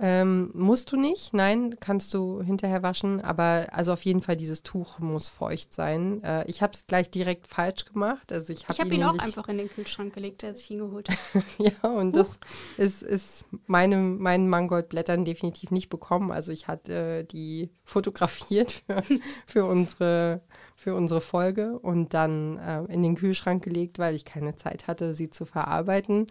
Ähm, 0.00 0.50
musst 0.54 0.92
du 0.92 0.96
nicht, 0.96 1.34
nein, 1.34 1.76
kannst 1.80 2.14
du 2.14 2.40
hinterher 2.42 2.82
waschen, 2.82 3.20
aber 3.20 3.66
also 3.72 3.92
auf 3.92 4.04
jeden 4.04 4.22
Fall 4.22 4.36
dieses 4.36 4.62
Tuch 4.62 4.98
muss 5.00 5.28
feucht 5.28 5.72
sein. 5.72 6.22
Äh, 6.22 6.44
ich 6.48 6.62
habe 6.62 6.72
es 6.74 6.86
gleich 6.86 7.10
direkt 7.10 7.48
falsch 7.48 7.84
gemacht. 7.84 8.32
Also 8.32 8.52
ich 8.52 8.68
habe 8.68 8.78
habe 8.78 8.94
ihn, 8.94 9.00
ihn 9.00 9.06
auch 9.06 9.18
einfach 9.18 9.48
in 9.48 9.58
den 9.58 9.68
Kühlschrank 9.68 10.14
gelegt, 10.14 10.44
als 10.44 10.60
ich 10.60 10.70
ihn 10.70 10.78
geholt 10.78 11.08
habe. 11.10 11.44
Ja, 11.58 11.90
und 11.90 12.14
das 12.14 12.38
ist, 12.76 13.02
ist 13.02 13.44
meinem, 13.66 14.18
meinen 14.18 14.48
Mangoldblättern 14.48 15.24
definitiv 15.24 15.70
nicht 15.70 15.88
bekommen. 15.88 16.30
Also 16.30 16.52
ich 16.52 16.68
hatte 16.68 16.98
äh, 16.98 17.24
die 17.24 17.70
fotografiert 17.84 18.82
für, 18.86 19.02
für, 19.46 19.64
unsere, 19.64 20.42
für 20.76 20.94
unsere 20.94 21.20
Folge 21.20 21.78
und 21.78 22.14
dann 22.14 22.58
äh, 22.58 22.84
in 22.92 23.02
den 23.02 23.16
Kühlschrank 23.16 23.64
gelegt, 23.64 23.98
weil 23.98 24.14
ich 24.14 24.24
keine 24.24 24.54
Zeit 24.56 24.86
hatte, 24.86 25.14
sie 25.14 25.30
zu 25.30 25.44
verarbeiten. 25.44 26.26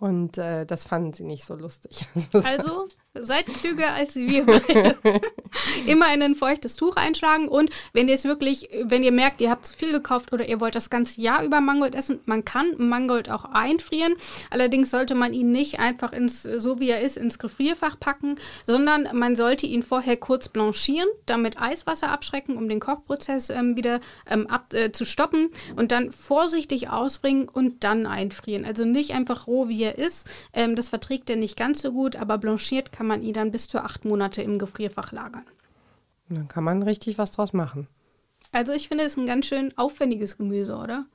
Und 0.00 0.38
äh, 0.38 0.64
das 0.64 0.86
fanden 0.86 1.12
sie 1.12 1.24
nicht 1.24 1.44
so 1.44 1.54
lustig. 1.54 2.06
Also 2.44 2.86
seid 3.24 3.46
klüger 3.46 3.92
als 3.94 4.16
wir 4.16 4.44
beide. 4.44 4.96
Immer 5.86 6.12
in 6.12 6.22
ein 6.22 6.34
feuchtes 6.34 6.74
Tuch 6.74 6.96
einschlagen 6.96 7.48
und 7.48 7.70
wenn 7.92 8.08
ihr 8.08 8.14
es 8.14 8.24
wirklich, 8.24 8.68
wenn 8.84 9.02
ihr 9.02 9.12
merkt, 9.12 9.40
ihr 9.40 9.50
habt 9.50 9.66
zu 9.66 9.74
viel 9.74 9.92
gekauft 9.92 10.32
oder 10.32 10.48
ihr 10.48 10.60
wollt 10.60 10.74
das 10.74 10.90
ganze 10.90 11.20
Jahr 11.20 11.42
über 11.42 11.60
Mangold 11.60 11.94
essen, 11.94 12.20
man 12.26 12.44
kann 12.44 12.74
Mangold 12.76 13.30
auch 13.30 13.44
einfrieren. 13.44 14.14
Allerdings 14.50 14.90
sollte 14.90 15.14
man 15.14 15.32
ihn 15.32 15.52
nicht 15.52 15.78
einfach 15.80 16.12
ins, 16.12 16.42
so 16.42 16.80
wie 16.80 16.90
er 16.90 17.00
ist, 17.00 17.16
ins 17.16 17.38
Gefrierfach 17.38 17.98
packen, 17.98 18.36
sondern 18.64 19.08
man 19.12 19.36
sollte 19.36 19.66
ihn 19.66 19.82
vorher 19.82 20.16
kurz 20.16 20.48
blanchieren, 20.48 21.08
damit 21.26 21.60
Eiswasser 21.60 22.10
abschrecken, 22.10 22.56
um 22.56 22.68
den 22.68 22.80
Kochprozess 22.80 23.50
ähm, 23.50 23.76
wieder 23.76 24.00
ähm, 24.28 24.46
ab, 24.46 24.72
äh, 24.74 24.92
zu 24.92 25.04
stoppen 25.04 25.50
und 25.76 25.92
dann 25.92 26.12
vorsichtig 26.12 26.90
ausbringen 26.90 27.48
und 27.48 27.84
dann 27.84 28.06
einfrieren. 28.06 28.64
Also 28.64 28.84
nicht 28.84 29.12
einfach 29.14 29.46
roh, 29.46 29.68
wie 29.68 29.82
er 29.82 29.98
ist. 29.98 30.26
Ähm, 30.52 30.74
das 30.74 30.88
verträgt 30.88 31.30
er 31.30 31.36
nicht 31.36 31.56
ganz 31.56 31.82
so 31.82 31.92
gut, 31.92 32.16
aber 32.16 32.38
blanchiert 32.38 32.92
kann 32.92 33.06
man 33.06 33.07
ihn 33.16 33.34
dann 33.34 33.50
bis 33.50 33.68
zu 33.68 33.82
acht 33.82 34.04
Monate 34.04 34.42
im 34.42 34.58
Gefrierfach 34.58 35.12
lagern. 35.12 35.46
Dann 36.28 36.48
kann 36.48 36.64
man 36.64 36.82
richtig 36.82 37.18
was 37.18 37.30
draus 37.30 37.52
machen. 37.52 37.88
Also 38.52 38.72
ich 38.72 38.88
finde 38.88 39.04
es 39.04 39.16
ein 39.16 39.26
ganz 39.26 39.46
schön 39.46 39.76
aufwendiges 39.76 40.36
Gemüse, 40.36 40.76
oder? 40.76 41.06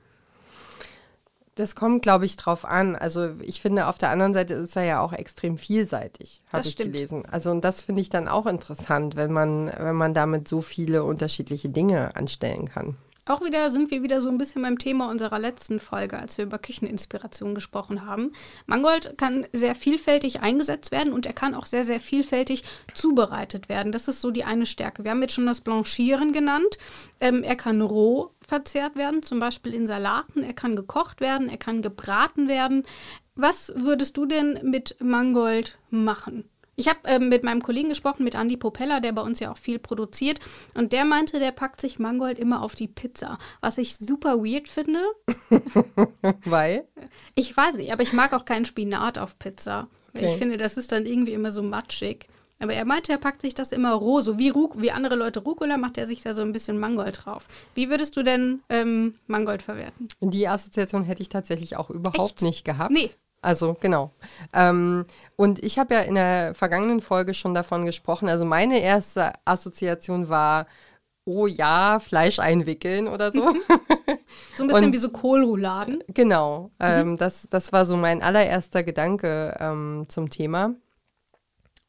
Das 1.56 1.76
kommt, 1.76 2.02
glaube 2.02 2.26
ich, 2.26 2.36
drauf 2.36 2.64
an. 2.64 2.96
Also 2.96 3.30
ich 3.40 3.60
finde, 3.60 3.86
auf 3.86 3.96
der 3.96 4.10
anderen 4.10 4.34
Seite 4.34 4.54
ist 4.54 4.74
er 4.74 4.84
ja 4.84 5.00
auch 5.00 5.12
extrem 5.12 5.56
vielseitig, 5.56 6.42
habe 6.52 6.66
ich 6.66 6.72
stimmt. 6.72 6.92
gelesen. 6.92 7.26
Also 7.26 7.50
und 7.52 7.62
das 7.62 7.82
finde 7.82 8.00
ich 8.00 8.08
dann 8.08 8.26
auch 8.26 8.46
interessant, 8.46 9.14
wenn 9.14 9.32
man, 9.32 9.72
wenn 9.78 9.94
man 9.94 10.14
damit 10.14 10.48
so 10.48 10.62
viele 10.62 11.04
unterschiedliche 11.04 11.68
Dinge 11.68 12.16
anstellen 12.16 12.68
kann. 12.68 12.96
Auch 13.26 13.42
wieder 13.42 13.70
sind 13.70 13.90
wir 13.90 14.02
wieder 14.02 14.20
so 14.20 14.28
ein 14.28 14.36
bisschen 14.36 14.62
beim 14.62 14.78
Thema 14.78 15.10
unserer 15.10 15.38
letzten 15.38 15.80
Folge, 15.80 16.18
als 16.18 16.36
wir 16.36 16.44
über 16.44 16.58
Kücheninspiration 16.58 17.54
gesprochen 17.54 18.04
haben. 18.04 18.32
Mangold 18.66 19.16
kann 19.16 19.46
sehr 19.52 19.74
vielfältig 19.74 20.40
eingesetzt 20.40 20.90
werden 20.90 21.12
und 21.12 21.24
er 21.24 21.32
kann 21.32 21.54
auch 21.54 21.64
sehr, 21.64 21.84
sehr 21.84 22.00
vielfältig 22.00 22.64
zubereitet 22.92 23.70
werden. 23.70 23.92
Das 23.92 24.08
ist 24.08 24.20
so 24.20 24.30
die 24.30 24.44
eine 24.44 24.66
Stärke. 24.66 25.04
Wir 25.04 25.12
haben 25.12 25.22
jetzt 25.22 25.34
schon 25.34 25.46
das 25.46 25.62
Blanchieren 25.62 26.32
genannt. 26.32 26.78
Ähm, 27.18 27.42
er 27.42 27.56
kann 27.56 27.80
roh 27.80 28.30
verzehrt 28.46 28.96
werden, 28.96 29.22
zum 29.22 29.40
Beispiel 29.40 29.72
in 29.72 29.86
Salaten. 29.86 30.42
Er 30.42 30.52
kann 30.52 30.76
gekocht 30.76 31.20
werden, 31.20 31.48
er 31.48 31.56
kann 31.56 31.80
gebraten 31.80 32.48
werden. 32.48 32.84
Was 33.36 33.72
würdest 33.74 34.18
du 34.18 34.26
denn 34.26 34.60
mit 34.62 34.96
Mangold 35.00 35.78
machen? 35.88 36.44
Ich 36.76 36.88
habe 36.88 37.00
ähm, 37.04 37.28
mit 37.28 37.42
meinem 37.42 37.62
Kollegen 37.62 37.88
gesprochen, 37.88 38.24
mit 38.24 38.34
Andy 38.34 38.56
Popella, 38.56 39.00
der 39.00 39.12
bei 39.12 39.22
uns 39.22 39.40
ja 39.40 39.52
auch 39.52 39.58
viel 39.58 39.78
produziert. 39.78 40.40
Und 40.74 40.92
der 40.92 41.04
meinte, 41.04 41.38
der 41.38 41.52
packt 41.52 41.80
sich 41.80 41.98
Mangold 41.98 42.38
immer 42.38 42.62
auf 42.62 42.74
die 42.74 42.88
Pizza. 42.88 43.38
Was 43.60 43.78
ich 43.78 43.96
super 43.96 44.38
weird 44.38 44.68
finde. 44.68 45.00
Weil? 46.44 46.86
Ich 47.34 47.56
weiß 47.56 47.76
nicht, 47.76 47.92
aber 47.92 48.02
ich 48.02 48.12
mag 48.12 48.32
auch 48.32 48.44
keinen 48.44 48.64
Spinat 48.64 49.18
auf 49.18 49.38
Pizza. 49.38 49.88
Okay. 50.14 50.26
Ich 50.26 50.36
finde, 50.36 50.56
das 50.56 50.76
ist 50.76 50.92
dann 50.92 51.06
irgendwie 51.06 51.32
immer 51.32 51.52
so 51.52 51.62
matschig. 51.62 52.28
Aber 52.60 52.72
er 52.72 52.84
meinte, 52.84 53.12
er 53.12 53.18
packt 53.18 53.42
sich 53.42 53.54
das 53.54 53.72
immer 53.72 53.92
roh, 53.92 54.20
so 54.20 54.38
wie, 54.38 54.48
Ruc 54.48 54.80
wie 54.80 54.90
andere 54.90 55.16
Leute 55.16 55.40
Rucola, 55.40 55.76
macht 55.76 55.98
er 55.98 56.06
sich 56.06 56.22
da 56.22 56.34
so 56.34 56.42
ein 56.42 56.52
bisschen 56.52 56.78
Mangold 56.78 57.24
drauf. 57.24 57.48
Wie 57.74 57.90
würdest 57.90 58.16
du 58.16 58.22
denn 58.22 58.62
ähm, 58.68 59.14
Mangold 59.26 59.62
verwerten? 59.62 60.08
Die 60.20 60.46
Assoziation 60.46 61.04
hätte 61.04 61.22
ich 61.22 61.28
tatsächlich 61.28 61.76
auch 61.76 61.90
überhaupt 61.90 62.36
Echt? 62.36 62.42
nicht 62.42 62.64
gehabt. 62.64 62.92
Nee. 62.92 63.10
Also 63.44 63.76
genau. 63.78 64.10
Ähm, 64.54 65.04
und 65.36 65.62
ich 65.62 65.78
habe 65.78 65.94
ja 65.94 66.00
in 66.00 66.14
der 66.14 66.54
vergangenen 66.54 67.00
Folge 67.00 67.34
schon 67.34 67.52
davon 67.54 67.84
gesprochen. 67.84 68.28
Also 68.28 68.44
meine 68.44 68.80
erste 68.80 69.32
Assoziation 69.44 70.28
war, 70.28 70.66
oh 71.26 71.46
ja, 71.46 71.98
Fleisch 72.00 72.38
einwickeln 72.38 73.06
oder 73.06 73.32
so. 73.32 73.40
So 74.56 74.62
ein 74.62 74.66
bisschen 74.68 74.84
Und- 74.86 74.92
wie 74.92 74.98
so 74.98 75.10
Kohlrouladen. 75.10 76.02
Genau, 76.08 76.70
ähm, 76.80 77.16
das, 77.18 77.48
das 77.50 77.72
war 77.72 77.84
so 77.84 77.96
mein 77.96 78.22
allererster 78.22 78.82
Gedanke 78.82 79.56
ähm, 79.60 80.06
zum 80.08 80.30
Thema. 80.30 80.74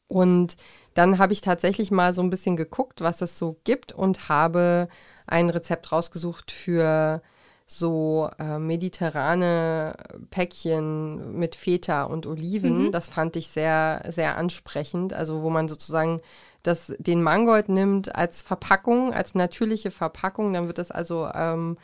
Und 0.08 0.56
dann 0.94 1.18
habe 1.18 1.32
ich 1.32 1.40
tatsächlich 1.40 1.90
mal 1.90 2.12
so 2.12 2.22
ein 2.22 2.30
bisschen 2.30 2.56
geguckt, 2.56 3.00
was 3.00 3.22
es 3.22 3.38
so 3.38 3.58
gibt 3.64 3.92
und 3.92 4.28
habe 4.28 4.88
ein 5.26 5.50
Rezept 5.50 5.90
rausgesucht 5.90 6.52
für 6.52 7.22
so 7.66 8.30
äh, 8.38 8.60
mediterrane 8.60 9.94
Päckchen 10.30 11.36
mit 11.36 11.56
Feta 11.56 12.04
und 12.04 12.26
Oliven. 12.26 12.92
Das 12.92 13.08
fand 13.08 13.34
ich 13.34 13.48
sehr, 13.48 14.04
sehr 14.08 14.38
ansprechend. 14.38 15.12
Also 15.12 15.42
wo 15.42 15.50
man 15.50 15.68
sozusagen 15.68 16.20
das, 16.62 16.94
den 16.98 17.22
Mangold 17.22 17.68
nimmt 17.68 18.14
als 18.14 18.40
Verpackung, 18.40 19.12
als 19.12 19.34
natürliche 19.34 19.90
Verpackung. 19.90 20.52
Dann 20.52 20.68
wird 20.68 20.78
das 20.78 20.92
also 20.92 21.28
ähm, 21.34 21.76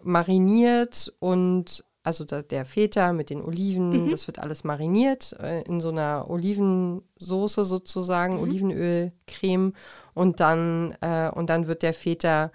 mariniert 0.00 1.12
und 1.18 1.84
also 2.02 2.24
da, 2.24 2.42
der 2.42 2.64
Feta 2.64 3.12
mit 3.12 3.28
den 3.30 3.42
Oliven, 3.42 4.08
das 4.10 4.26
wird 4.26 4.38
alles 4.38 4.64
mariniert 4.64 5.36
äh, 5.40 5.62
in 5.62 5.80
so 5.80 5.90
einer 5.90 6.30
Olivensoße 6.30 7.64
sozusagen, 7.64 8.38
Olivenölcreme 8.38 9.74
und 10.14 10.40
dann 10.40 10.94
äh, 11.02 11.30
und 11.30 11.50
dann 11.50 11.66
wird 11.66 11.82
der 11.82 11.92
Feta 11.92 12.52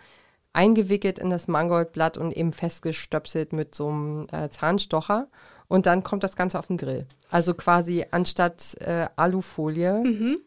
eingewickelt 0.56 1.20
in 1.20 1.30
das 1.30 1.48
Mangoldblatt 1.48 2.18
und 2.18 2.32
eben 2.32 2.54
festgestöpselt 2.54 3.54
mit 3.54 3.76
so 3.76 3.90
einem 3.90 4.28
äh, 4.32 4.50
Zahnstocher 4.50 5.28
und 5.68 5.86
dann 5.86 6.04
kommt 6.04 6.24
das 6.24 6.36
Ganze 6.36 6.58
auf 6.58 6.68
den 6.68 6.78
Grill. 6.78 7.06
Also 7.30 7.54
quasi 7.54 8.06
anstatt 8.12 8.76
äh, 8.80 9.08
Alufolie, 9.16 10.38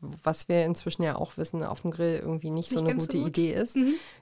was 0.00 0.48
wir 0.48 0.64
inzwischen 0.64 1.02
ja 1.02 1.16
auch 1.16 1.36
wissen, 1.36 1.62
auf 1.62 1.82
dem 1.82 1.90
Grill 1.92 2.20
irgendwie 2.20 2.50
nicht, 2.50 2.70
so 2.70 2.76
Nicht 2.76 2.84
eine 2.84 2.92
ganz 2.92 3.04
so 3.04 3.12
gute 3.12 3.18
gut. 3.18 3.28
Idee 3.28 3.52
ist. 3.52 3.76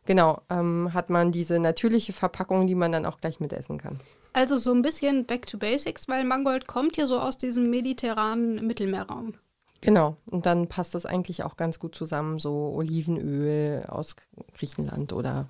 Genau, 0.05 0.43
ähm, 0.51 0.93
hat 0.93 1.09
man 1.09 1.33
diese 1.33 1.59
natürliche 1.59 2.13
Verpackung, 2.13 2.67
die 2.67 2.75
man 2.75 2.93
dann 2.93 3.07
auch 3.07 3.21
gleich 3.21 3.41
mitessen 3.41 3.79
kann. 3.79 3.99
Also 4.33 4.59
so 4.59 4.73
ein 4.73 4.83
bisschen 4.83 5.25
back 5.25 5.47
to 5.47 5.59
basics, 5.59 6.09
weil 6.09 6.25
Mangold 6.25 6.67
kommt 6.67 6.97
ja 6.97 7.07
so 7.07 7.19
aus 7.19 7.39
diesem 7.39 7.71
mediterranen 7.71 8.67
Mittelmeerraum. 8.67 9.35
Genau, 9.81 10.17
und 10.31 10.45
dann 10.47 10.69
passt 10.69 10.95
das 10.95 11.07
eigentlich 11.07 11.43
auch 11.45 11.57
ganz 11.57 11.79
gut 11.79 11.95
zusammen, 11.95 12.39
so 12.39 12.73
Olivenöl 12.75 13.85
aus 13.89 14.15
Griechenland 14.55 15.13
oder 15.13 15.49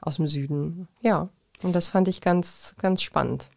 aus 0.00 0.16
dem 0.16 0.26
Süden. 0.26 0.86
Ja, 1.00 1.28
und 1.62 1.74
das 1.74 1.88
fand 1.88 2.08
ich 2.08 2.20
ganz, 2.20 2.74
ganz 2.78 3.02
spannend. 3.02 3.48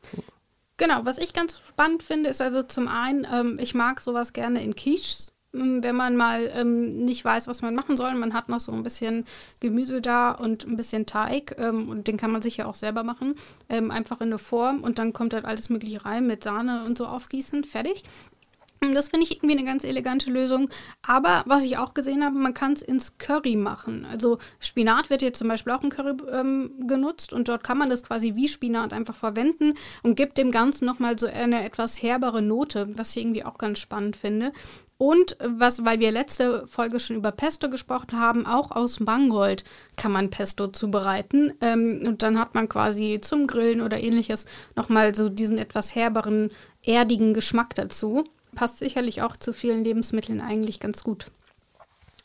Genau, 0.78 1.06
was 1.06 1.18
ich 1.18 1.34
ganz 1.34 1.60
spannend 1.68 2.04
finde, 2.04 2.30
ist 2.30 2.42
also 2.42 2.64
zum 2.64 2.88
einen, 2.88 3.28
ähm, 3.32 3.60
ich 3.60 3.74
mag 3.76 4.02
sowas 4.02 4.34
gerne 4.34 4.64
in 4.64 4.76
Quiches. 4.76 5.34
Ähm, 5.54 5.84
Wenn 5.84 5.96
man 5.96 6.16
mal 6.16 6.52
ähm, 6.54 7.04
nicht 7.06 7.24
weiß, 7.26 7.48
was 7.48 7.62
man 7.62 7.74
machen 7.74 7.98
soll, 7.98 8.14
man 8.16 8.34
hat 8.34 8.50
noch 8.50 8.60
so 8.60 8.72
ein 8.72 8.84
bisschen 8.84 9.26
Gemüse 9.60 10.02
da 10.02 10.32
und 10.32 10.66
ein 10.66 10.76
bisschen 10.76 11.06
Teig 11.06 11.56
ähm, 11.58 11.90
und 11.90 12.08
den 12.08 12.18
kann 12.18 12.32
man 12.32 12.42
sich 12.42 12.58
ja 12.58 12.66
auch 12.66 12.76
selber 12.76 13.04
machen. 13.04 13.36
Ähm, 13.70 13.92
einfach 13.92 14.22
in 14.22 14.28
eine 14.28 14.40
Form 14.40 14.84
und 14.84 15.00
dann 15.00 15.14
kommt 15.14 15.34
halt 15.34 15.46
alles 15.46 15.70
Mögliche 15.70 16.06
rein 16.06 16.28
mit 16.28 16.44
Sahne 16.44 16.84
und 16.86 16.98
so 16.98 17.08
aufgießen, 17.08 17.64
fertig. 17.64 18.04
Das 18.94 19.10
finde 19.10 19.26
ich 19.26 19.38
irgendwie 19.38 19.58
eine 19.58 19.66
ganz 19.66 19.84
elegante 19.84 20.30
Lösung. 20.30 20.70
Aber 21.02 21.44
was 21.46 21.64
ich 21.64 21.78
auch 21.78 21.94
gesehen 21.94 22.24
habe, 22.24 22.38
man 22.38 22.54
kann 22.54 22.74
es 22.74 22.82
ins 22.82 23.18
Curry 23.18 23.56
machen. 23.56 24.06
Also 24.06 24.38
Spinat 24.60 25.10
wird 25.10 25.22
jetzt 25.22 25.40
zum 25.40 25.48
Beispiel 25.48 25.74
auch 25.74 25.84
im 25.84 25.90
Curry 25.90 26.16
ähm, 26.32 26.72
genutzt 26.88 27.34
und 27.34 27.48
dort 27.48 27.64
kann 27.64 27.78
man 27.78 27.90
das 27.90 28.04
quasi 28.04 28.36
wie 28.36 28.48
Spinat 28.48 28.94
einfach 28.94 29.16
verwenden 29.16 29.74
und 30.04 30.16
gibt 30.16 30.38
dem 30.38 30.52
Ganzen 30.52 30.86
nochmal 30.86 31.18
so 31.18 31.28
eine 31.28 31.64
etwas 31.64 32.02
herbere 32.02 32.42
Note, 32.42 32.90
was 32.98 33.16
ich 33.16 33.24
irgendwie 33.24 33.44
auch 33.44 33.58
ganz 33.58 33.80
spannend 33.80 34.16
finde. 34.16 34.52
Und 35.00 35.38
was, 35.40 35.86
weil 35.86 36.00
wir 36.00 36.12
letzte 36.12 36.66
Folge 36.66 37.00
schon 37.00 37.18
über 37.18 37.32
Pesto 37.32 37.70
gesprochen 37.70 38.20
haben, 38.20 38.48
auch 38.48 38.72
aus 38.72 39.00
Mangold 39.00 39.64
kann 39.96 40.12
man 40.12 40.32
Pesto 40.32 40.68
zubereiten. 40.68 41.54
Ähm, 41.62 42.04
und 42.06 42.24
dann 42.24 42.40
hat 42.40 42.56
man 42.56 42.68
quasi 42.68 43.20
zum 43.22 43.46
Grillen 43.46 43.82
oder 43.82 44.00
ähnliches 44.00 44.48
nochmal 44.76 45.14
so 45.14 45.30
diesen 45.30 45.60
etwas 45.60 45.94
herberen, 45.94 46.50
erdigen 46.84 47.36
Geschmack 47.36 47.76
dazu 47.76 48.24
passt 48.58 48.80
sicherlich 48.80 49.22
auch 49.22 49.38
zu 49.38 49.54
vielen 49.54 49.84
Lebensmitteln 49.84 50.42
eigentlich 50.42 50.80
ganz 50.80 51.04
gut. 51.04 51.30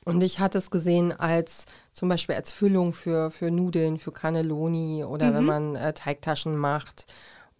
Und 0.05 0.23
ich 0.23 0.41
hatte 0.41 0.57
es 0.57 0.71
gesehen 0.71 1.13
als 1.13 1.67
zum 1.93 2.09
Beispiel 2.09 2.35
als 2.35 2.51
Füllung 2.51 2.95
für, 2.95 3.31
für 3.31 3.51
Nudeln, 3.51 3.99
für 3.99 4.13
Cannelloni 4.13 5.05
oder 5.05 5.27
mhm. 5.31 5.35
wenn 5.35 5.45
man 5.45 5.77
äh, 5.77 5.93
Teigtaschen 5.93 6.57
macht 6.57 7.07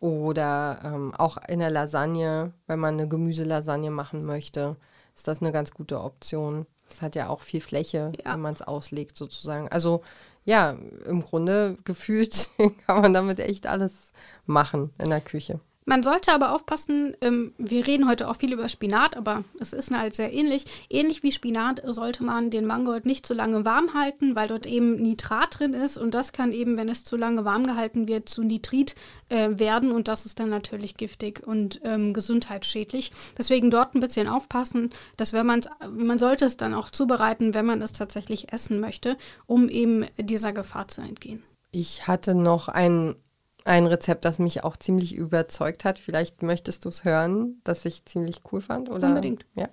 oder 0.01 0.81
ähm, 0.85 1.15
auch 1.15 1.37
in 1.49 1.59
der 1.59 1.71
Lasagne, 1.71 2.55
wenn 2.67 2.81
man 2.81 2.95
eine 2.95 3.09
Gemüselasagne 3.09 3.91
machen 3.91 4.25
möchte, 4.25 4.77
ist 5.15 5.29
das 5.29 5.43
eine 5.43 5.53
ganz 5.53 5.73
gute 5.73 6.01
Option. 6.01 6.65
Es 6.89 7.03
hat 7.03 7.15
ja 7.15 7.29
auch 7.29 7.41
viel 7.41 7.61
Fläche, 7.61 8.11
ja. 8.25 8.33
wenn 8.33 8.41
man 8.41 8.55
es 8.55 8.63
auslegt 8.63 9.19
sozusagen. 9.19 9.69
Also 9.69 10.01
ja, 10.47 10.79
im 11.05 11.21
Grunde 11.21 11.77
gefühlt 11.85 12.49
kann 12.87 13.03
man 13.03 13.13
damit 13.13 13.39
echt 13.39 13.67
alles 13.67 14.13
machen 14.47 14.95
in 14.99 15.11
der 15.11 15.21
Küche. 15.21 15.61
Man 15.85 16.03
sollte 16.03 16.33
aber 16.33 16.53
aufpassen, 16.53 17.17
ähm, 17.21 17.53
wir 17.59 17.87
reden 17.87 18.09
heute 18.09 18.29
auch 18.29 18.37
viel 18.37 18.53
über 18.53 18.69
Spinat, 18.69 19.17
aber 19.17 19.45
es 19.59 19.73
ist 19.73 19.91
halt 19.91 20.15
sehr 20.15 20.33
ähnlich. 20.33 20.65
Ähnlich 20.89 21.23
wie 21.23 21.33
Spinat 21.33 21.83
sollte 21.85 22.23
man 22.23 22.51
den 22.51 22.67
Mangold 22.67 23.05
nicht 23.05 23.27
zu 23.27 23.35
lange 23.35 23.65
warm 23.65 23.95
halten, 23.95 24.37
weil 24.37 24.49
dort 24.49 24.67
eben 24.67 25.03
Nitrat 25.03 25.59
drin 25.59 25.75
ist 25.75 25.99
und 25.99 26.15
das 26.15 26.33
kann 26.33 26.53
eben, 26.53 26.77
wenn 26.77 26.89
es 26.89 27.05
zu 27.05 27.17
lange 27.17 27.45
warm 27.45 27.67
gehalten 27.67 28.07
wird, 28.07 28.29
zu 28.29 28.43
Nitrit 28.43 28.95
äh, 29.29 29.51
werden 29.59 29.91
und 29.91 30.07
das 30.07 30.25
ist 30.25 30.39
dann 30.39 30.51
natürlich 30.51 30.97
giftig 30.97 31.45
und 31.45 31.81
ähm, 31.83 32.13
gesundheitsschädlich. 32.13 33.11
Deswegen 33.37 33.71
dort 33.71 33.95
ein 33.95 34.01
bisschen 34.01 34.29
aufpassen, 34.29 34.91
dass 35.17 35.33
wenn 35.33 35.47
man 35.47 35.63
man 35.91 36.19
sollte 36.19 36.45
es 36.45 36.57
dann 36.57 36.75
auch 36.75 36.91
zubereiten, 36.91 37.55
wenn 37.55 37.67
man 37.67 37.83
es 37.83 37.93
tatsächlich 37.93 38.53
essen 38.53 38.81
möchte, 38.81 39.17
um 39.47 39.69
eben 39.69 40.07
dieser 40.19 40.53
Gefahr 40.53 40.89
zu 40.89 41.01
entgehen. 41.01 41.43
Ich 41.71 42.07
hatte 42.07 42.35
noch 42.35 42.69
ein 42.69 43.17
ein 43.65 43.87
Rezept, 43.87 44.25
das 44.25 44.39
mich 44.39 44.65
auch 44.65 44.77
ziemlich 44.77 45.15
überzeugt 45.15 45.85
hat. 45.85 45.99
Vielleicht 45.99 46.43
möchtest 46.43 46.85
du 46.85 46.89
es 46.89 47.05
hören, 47.05 47.61
das 47.65 47.85
ich 47.85 48.05
ziemlich 48.05 48.43
cool 48.51 48.61
fand, 48.61 48.91
oder? 48.91 49.09
Unbedingt. 49.09 49.47
Ja. 49.55 49.69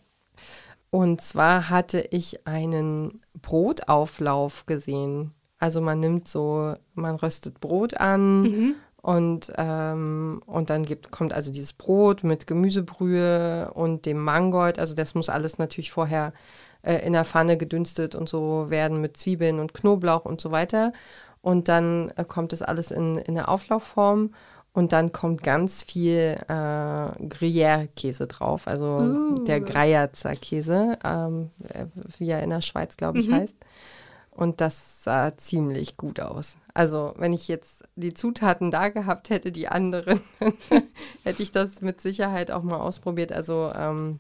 Und 0.91 1.22
zwar 1.22 1.69
hatte 1.69 2.08
ich 2.12 2.48
einen 2.48 3.22
Brotauflauf 3.41 4.65
gesehen. 4.65 5.34
Also 5.60 5.81
man 5.81 6.00
nimmt 6.00 6.27
so, 6.27 6.74
man 6.93 7.15
röstet 7.15 7.60
Brot 7.60 7.96
an 7.96 8.41
mhm. 8.41 8.75
und, 9.01 9.51
ähm, 9.58 10.41
und 10.46 10.69
dann 10.69 10.84
gibt, 10.84 11.12
kommt 11.12 11.34
also 11.34 11.51
dieses 11.51 11.74
Brot 11.74 12.24
mit 12.24 12.48
Gemüsebrühe 12.48 13.72
und 13.74 14.05
dem 14.05 14.19
Mangold. 14.19 14.79
Also 14.79 14.96
das 14.96 15.15
muss 15.15 15.29
alles 15.29 15.58
natürlich 15.58 15.91
vorher 15.91 16.34
äh, 16.81 17.05
in 17.05 17.13
der 17.13 17.25
Pfanne 17.25 17.58
gedünstet 17.58 18.15
und 18.15 18.29
so 18.29 18.69
werden 18.69 19.01
mit 19.01 19.17
Zwiebeln 19.17 19.60
und 19.60 19.74
Knoblauch 19.74 20.25
und 20.25 20.41
so 20.41 20.51
weiter. 20.51 20.93
Und 21.41 21.67
dann 21.67 22.12
äh, 22.15 22.25
kommt 22.25 22.51
das 22.51 22.62
alles 22.62 22.91
in, 22.91 23.17
in 23.17 23.38
eine 23.38 23.48
Auflaufform 23.48 24.31
und 24.74 24.91
dann 24.93 25.12
kommt 25.12 25.43
ganz 25.43 25.84
viel 25.84 26.38
äh, 26.48 26.53
Gruyère-Käse 26.53 28.27
drauf, 28.27 28.67
also 28.67 29.00
uh. 29.00 29.43
der 29.46 29.62
Greierzer 29.62 30.36
Käse, 30.36 30.98
ähm, 31.03 31.50
wie 32.17 32.29
er 32.29 32.43
in 32.43 32.51
der 32.51 32.62
Schweiz, 32.62 32.96
glaube 32.96 33.19
ich, 33.19 33.29
mhm. 33.29 33.36
heißt. 33.36 33.55
Und 34.31 34.62
das 34.62 35.03
sah 35.03 35.36
ziemlich 35.36 35.98
gut 35.98 36.22
aus. 36.22 36.55
Also, 36.74 37.13
wenn 37.17 37.34
ich 37.34 37.50
jetzt 37.50 37.84
die 37.98 38.13
Zutaten 38.13 38.72
da 38.72 38.88
gehabt 38.88 39.29
hätte, 39.29 39.51
die 39.51 39.67
anderen, 39.67 40.22
hätte 41.24 41.43
ich 41.43 41.51
das 41.51 41.81
mit 41.81 42.00
Sicherheit 42.00 42.50
auch 42.50 42.63
mal 42.63 42.79
ausprobiert. 42.79 43.34
Also, 43.34 43.72
ähm, 43.75 44.19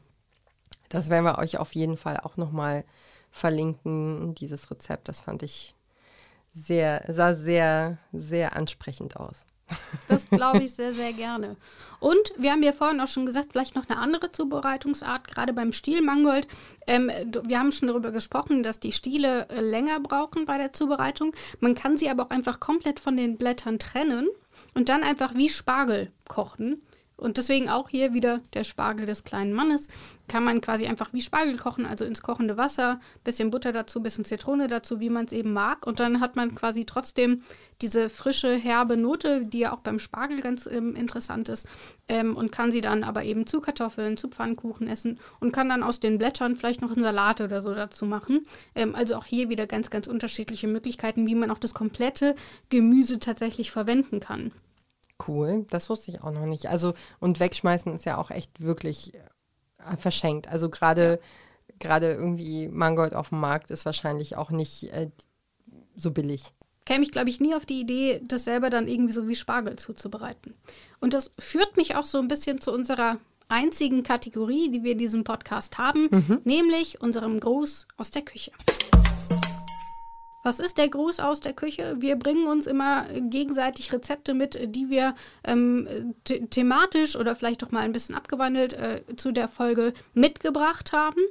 das 0.89 1.07
werden 1.07 1.23
wir 1.23 1.37
euch 1.37 1.57
auf 1.57 1.73
jeden 1.73 1.95
Fall 1.95 2.17
auch 2.17 2.35
nochmal 2.35 2.83
verlinken, 3.31 4.35
dieses 4.35 4.69
Rezept. 4.71 5.07
Das 5.07 5.21
fand 5.21 5.43
ich 5.43 5.73
sehr, 6.53 7.03
sah 7.07 7.33
sehr, 7.33 7.97
sehr 8.11 8.55
ansprechend 8.55 9.17
aus. 9.17 9.45
Das 10.07 10.25
glaube 10.29 10.63
ich 10.63 10.73
sehr, 10.73 10.93
sehr 10.93 11.13
gerne. 11.13 11.55
Und 11.99 12.33
wir 12.37 12.51
haben 12.51 12.63
ja 12.63 12.73
vorhin 12.73 13.01
auch 13.01 13.07
schon 13.07 13.25
gesagt, 13.25 13.49
vielleicht 13.51 13.75
noch 13.75 13.87
eine 13.89 13.99
andere 13.99 14.31
Zubereitungsart, 14.31 15.27
gerade 15.27 15.53
beim 15.53 15.71
Stielmangold. 15.71 16.47
Ähm, 16.87 17.11
wir 17.43 17.59
haben 17.59 17.71
schon 17.71 17.87
darüber 17.87 18.11
gesprochen, 18.11 18.63
dass 18.63 18.79
die 18.79 18.91
Stiele 18.91 19.47
äh, 19.49 19.61
länger 19.61 19.99
brauchen 19.99 20.45
bei 20.45 20.57
der 20.57 20.73
Zubereitung. 20.73 21.35
Man 21.59 21.75
kann 21.75 21.97
sie 21.97 22.09
aber 22.09 22.25
auch 22.25 22.29
einfach 22.31 22.59
komplett 22.59 22.99
von 22.99 23.17
den 23.17 23.37
Blättern 23.37 23.79
trennen 23.79 24.27
und 24.73 24.89
dann 24.89 25.03
einfach 25.03 25.35
wie 25.35 25.49
Spargel 25.49 26.11
kochen. 26.27 26.81
Und 27.19 27.37
deswegen 27.37 27.69
auch 27.69 27.89
hier 27.89 28.13
wieder 28.13 28.39
der 28.53 28.63
Spargel 28.63 29.05
des 29.05 29.23
kleinen 29.23 29.53
Mannes. 29.53 29.89
Kann 30.27 30.43
man 30.43 30.61
quasi 30.61 30.85
einfach 30.87 31.11
wie 31.11 31.21
Spargel 31.21 31.57
kochen, 31.57 31.85
also 31.85 32.05
ins 32.05 32.21
kochende 32.21 32.55
Wasser, 32.55 32.99
bisschen 33.23 33.49
Butter 33.49 33.73
dazu, 33.73 34.01
bisschen 34.01 34.25
Zitrone 34.25 34.67
dazu, 34.67 34.99
wie 34.99 35.09
man 35.09 35.25
es 35.25 35.33
eben 35.33 35.51
mag. 35.53 35.85
Und 35.85 35.99
dann 35.99 36.21
hat 36.21 36.35
man 36.35 36.55
quasi 36.55 36.85
trotzdem 36.85 37.41
diese 37.81 38.09
frische, 38.09 38.53
herbe 38.53 38.95
Note, 38.95 39.45
die 39.45 39.59
ja 39.59 39.73
auch 39.73 39.79
beim 39.79 39.99
Spargel 39.99 40.41
ganz 40.41 40.65
ähm, 40.65 40.95
interessant 40.95 41.49
ist. 41.49 41.67
Ähm, 42.07 42.37
und 42.37 42.51
kann 42.51 42.71
sie 42.71 42.81
dann 42.81 43.03
aber 43.03 43.23
eben 43.23 43.47
zu 43.47 43.59
Kartoffeln, 43.59 44.17
zu 44.17 44.29
Pfannkuchen 44.29 44.87
essen 44.87 45.19
und 45.39 45.51
kann 45.51 45.69
dann 45.69 45.83
aus 45.83 45.99
den 45.99 46.17
Blättern 46.17 46.55
vielleicht 46.55 46.81
noch 46.81 46.91
einen 46.91 47.03
Salat 47.03 47.41
oder 47.41 47.61
so 47.61 47.73
dazu 47.73 48.05
machen. 48.05 48.45
Ähm, 48.75 48.95
also 48.95 49.15
auch 49.15 49.25
hier 49.25 49.49
wieder 49.49 49.67
ganz, 49.67 49.89
ganz 49.89 50.07
unterschiedliche 50.07 50.67
Möglichkeiten, 50.67 51.27
wie 51.27 51.35
man 51.35 51.51
auch 51.51 51.59
das 51.59 51.73
komplette 51.73 52.35
Gemüse 52.69 53.19
tatsächlich 53.19 53.71
verwenden 53.71 54.19
kann. 54.19 54.51
Cool, 55.27 55.65
das 55.69 55.89
wusste 55.89 56.11
ich 56.11 56.21
auch 56.21 56.31
noch 56.31 56.45
nicht. 56.45 56.67
Also, 56.67 56.93
und 57.19 57.39
wegschmeißen 57.39 57.93
ist 57.93 58.05
ja 58.05 58.17
auch 58.17 58.31
echt 58.31 58.61
wirklich 58.61 59.13
äh, 59.13 59.97
verschenkt. 59.97 60.47
Also 60.47 60.69
gerade 60.69 61.19
ja. 61.67 61.75
gerade 61.79 62.13
irgendwie 62.13 62.67
Mangold 62.67 63.13
auf 63.13 63.29
dem 63.29 63.39
Markt 63.39 63.71
ist 63.71 63.85
wahrscheinlich 63.85 64.37
auch 64.37 64.51
nicht 64.51 64.91
äh, 64.93 65.09
so 65.95 66.11
billig. 66.11 66.43
Käme 66.85 67.03
ich, 67.03 67.11
glaube 67.11 67.29
ich, 67.29 67.39
nie 67.39 67.53
auf 67.53 67.65
die 67.65 67.81
Idee, 67.81 68.21
das 68.25 68.45
selber 68.45 68.69
dann 68.69 68.87
irgendwie 68.87 69.13
so 69.13 69.27
wie 69.27 69.35
Spargel 69.35 69.75
zuzubereiten. 69.75 70.55
Und 70.99 71.13
das 71.13 71.31
führt 71.37 71.77
mich 71.77 71.95
auch 71.95 72.05
so 72.05 72.17
ein 72.17 72.27
bisschen 72.27 72.61
zu 72.61 72.71
unserer 72.71 73.17
einzigen 73.47 74.03
Kategorie, 74.03 74.71
die 74.71 74.83
wir 74.83 74.93
in 74.93 74.97
diesem 74.97 75.23
Podcast 75.23 75.77
haben, 75.77 76.07
mhm. 76.09 76.41
nämlich 76.45 77.01
unserem 77.01 77.39
Gruß 77.39 77.87
aus 77.97 78.11
der 78.11 78.21
Küche. 78.21 78.51
Was 80.41 80.59
ist 80.59 80.77
der 80.77 80.87
Gruß 80.87 81.19
aus 81.19 81.41
der 81.41 81.53
Küche? 81.53 81.97
Wir 81.99 82.15
bringen 82.15 82.47
uns 82.47 82.65
immer 82.65 83.05
gegenseitig 83.13 83.91
Rezepte 83.91 84.33
mit, 84.33 84.73
die 84.75 84.89
wir 84.89 85.15
ähm, 85.43 86.15
the 86.27 86.47
thematisch 86.47 87.15
oder 87.15 87.35
vielleicht 87.35 87.63
auch 87.63 87.71
mal 87.71 87.81
ein 87.81 87.91
bisschen 87.91 88.15
abgewandelt 88.15 88.73
äh, 88.73 89.01
zu 89.17 89.31
der 89.31 89.49
Folge 89.49 89.93
mitgebracht 90.13 90.93
haben. 90.93 91.21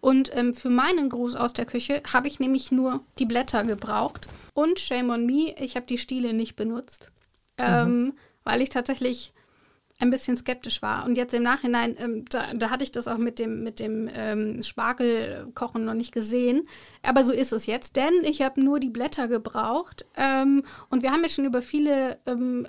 Und 0.00 0.30
ähm, 0.36 0.54
für 0.54 0.70
meinen 0.70 1.08
Gruß 1.08 1.34
aus 1.36 1.54
der 1.54 1.64
Küche 1.64 2.02
habe 2.12 2.28
ich 2.28 2.40
nämlich 2.40 2.70
nur 2.70 3.00
die 3.18 3.26
Blätter 3.26 3.64
gebraucht. 3.64 4.28
Und 4.52 4.80
shame 4.80 5.10
on 5.10 5.24
me, 5.24 5.54
ich 5.58 5.76
habe 5.76 5.86
die 5.86 5.98
Stiele 5.98 6.34
nicht 6.34 6.54
benutzt. 6.54 7.08
Ähm, 7.56 8.04
mhm. 8.04 8.12
Weil 8.44 8.60
ich 8.60 8.68
tatsächlich 8.68 9.32
ein 10.00 10.10
bisschen 10.10 10.36
skeptisch 10.36 10.80
war. 10.80 11.04
Und 11.04 11.16
jetzt 11.16 11.34
im 11.34 11.42
Nachhinein, 11.42 11.96
ähm, 11.98 12.24
da, 12.28 12.54
da, 12.54 12.70
hatte 12.70 12.84
ich 12.84 12.92
das 12.92 13.08
auch 13.08 13.18
mit 13.18 13.38
dem, 13.38 13.64
mit 13.64 13.80
dem 13.80 14.08
ähm, 14.12 14.62
Spargelkochen 14.62 15.84
noch 15.84 15.94
nicht 15.94 16.12
gesehen. 16.12 16.68
Aber 17.02 17.24
so 17.24 17.32
ist 17.32 17.52
es 17.52 17.66
jetzt, 17.66 17.96
denn 17.96 18.12
ich 18.22 18.42
habe 18.42 18.62
nur 18.62 18.78
die 18.78 18.90
Blätter 18.90 19.26
gebraucht. 19.26 20.06
Ähm, 20.16 20.62
und 20.88 21.02
wir 21.02 21.10
haben 21.10 21.22
jetzt 21.22 21.34
schon 21.34 21.46
über 21.46 21.62
viele 21.62 22.18
ähm, 22.26 22.66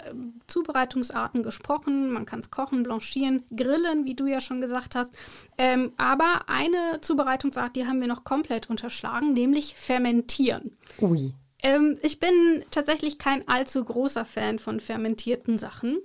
Zubereitungsarten 0.48 1.44
gesprochen. 1.44 2.10
Man 2.12 2.26
kann 2.26 2.40
es 2.40 2.50
kochen, 2.50 2.82
blanchieren, 2.82 3.44
grillen, 3.56 4.06
wie 4.06 4.16
du 4.16 4.26
ja 4.26 4.42
schon 4.42 4.60
gesagt 4.60 4.96
hast. 4.96 5.14
Ähm, 5.60 5.94
aber 5.98 6.42
eine 6.48 7.00
Zubereitungsart, 7.02 7.76
die 7.76 7.86
haben 7.86 8.02
wir 8.02 8.08
noch 8.08 8.24
komplett 8.24 8.72
unterschlagen, 8.72 9.34
nämlich 9.34 9.76
fermentieren. 9.76 10.72
Ui. 11.00 11.36
Ähm, 11.62 11.98
ich 12.02 12.20
bin 12.20 12.32
tatsächlich 12.72 13.20
kein 13.20 13.48
allzu 13.48 13.84
großer 13.84 14.26
Fan 14.26 14.58
von 14.58 14.80
fermentierten 14.80 15.60
Sachen 15.60 16.00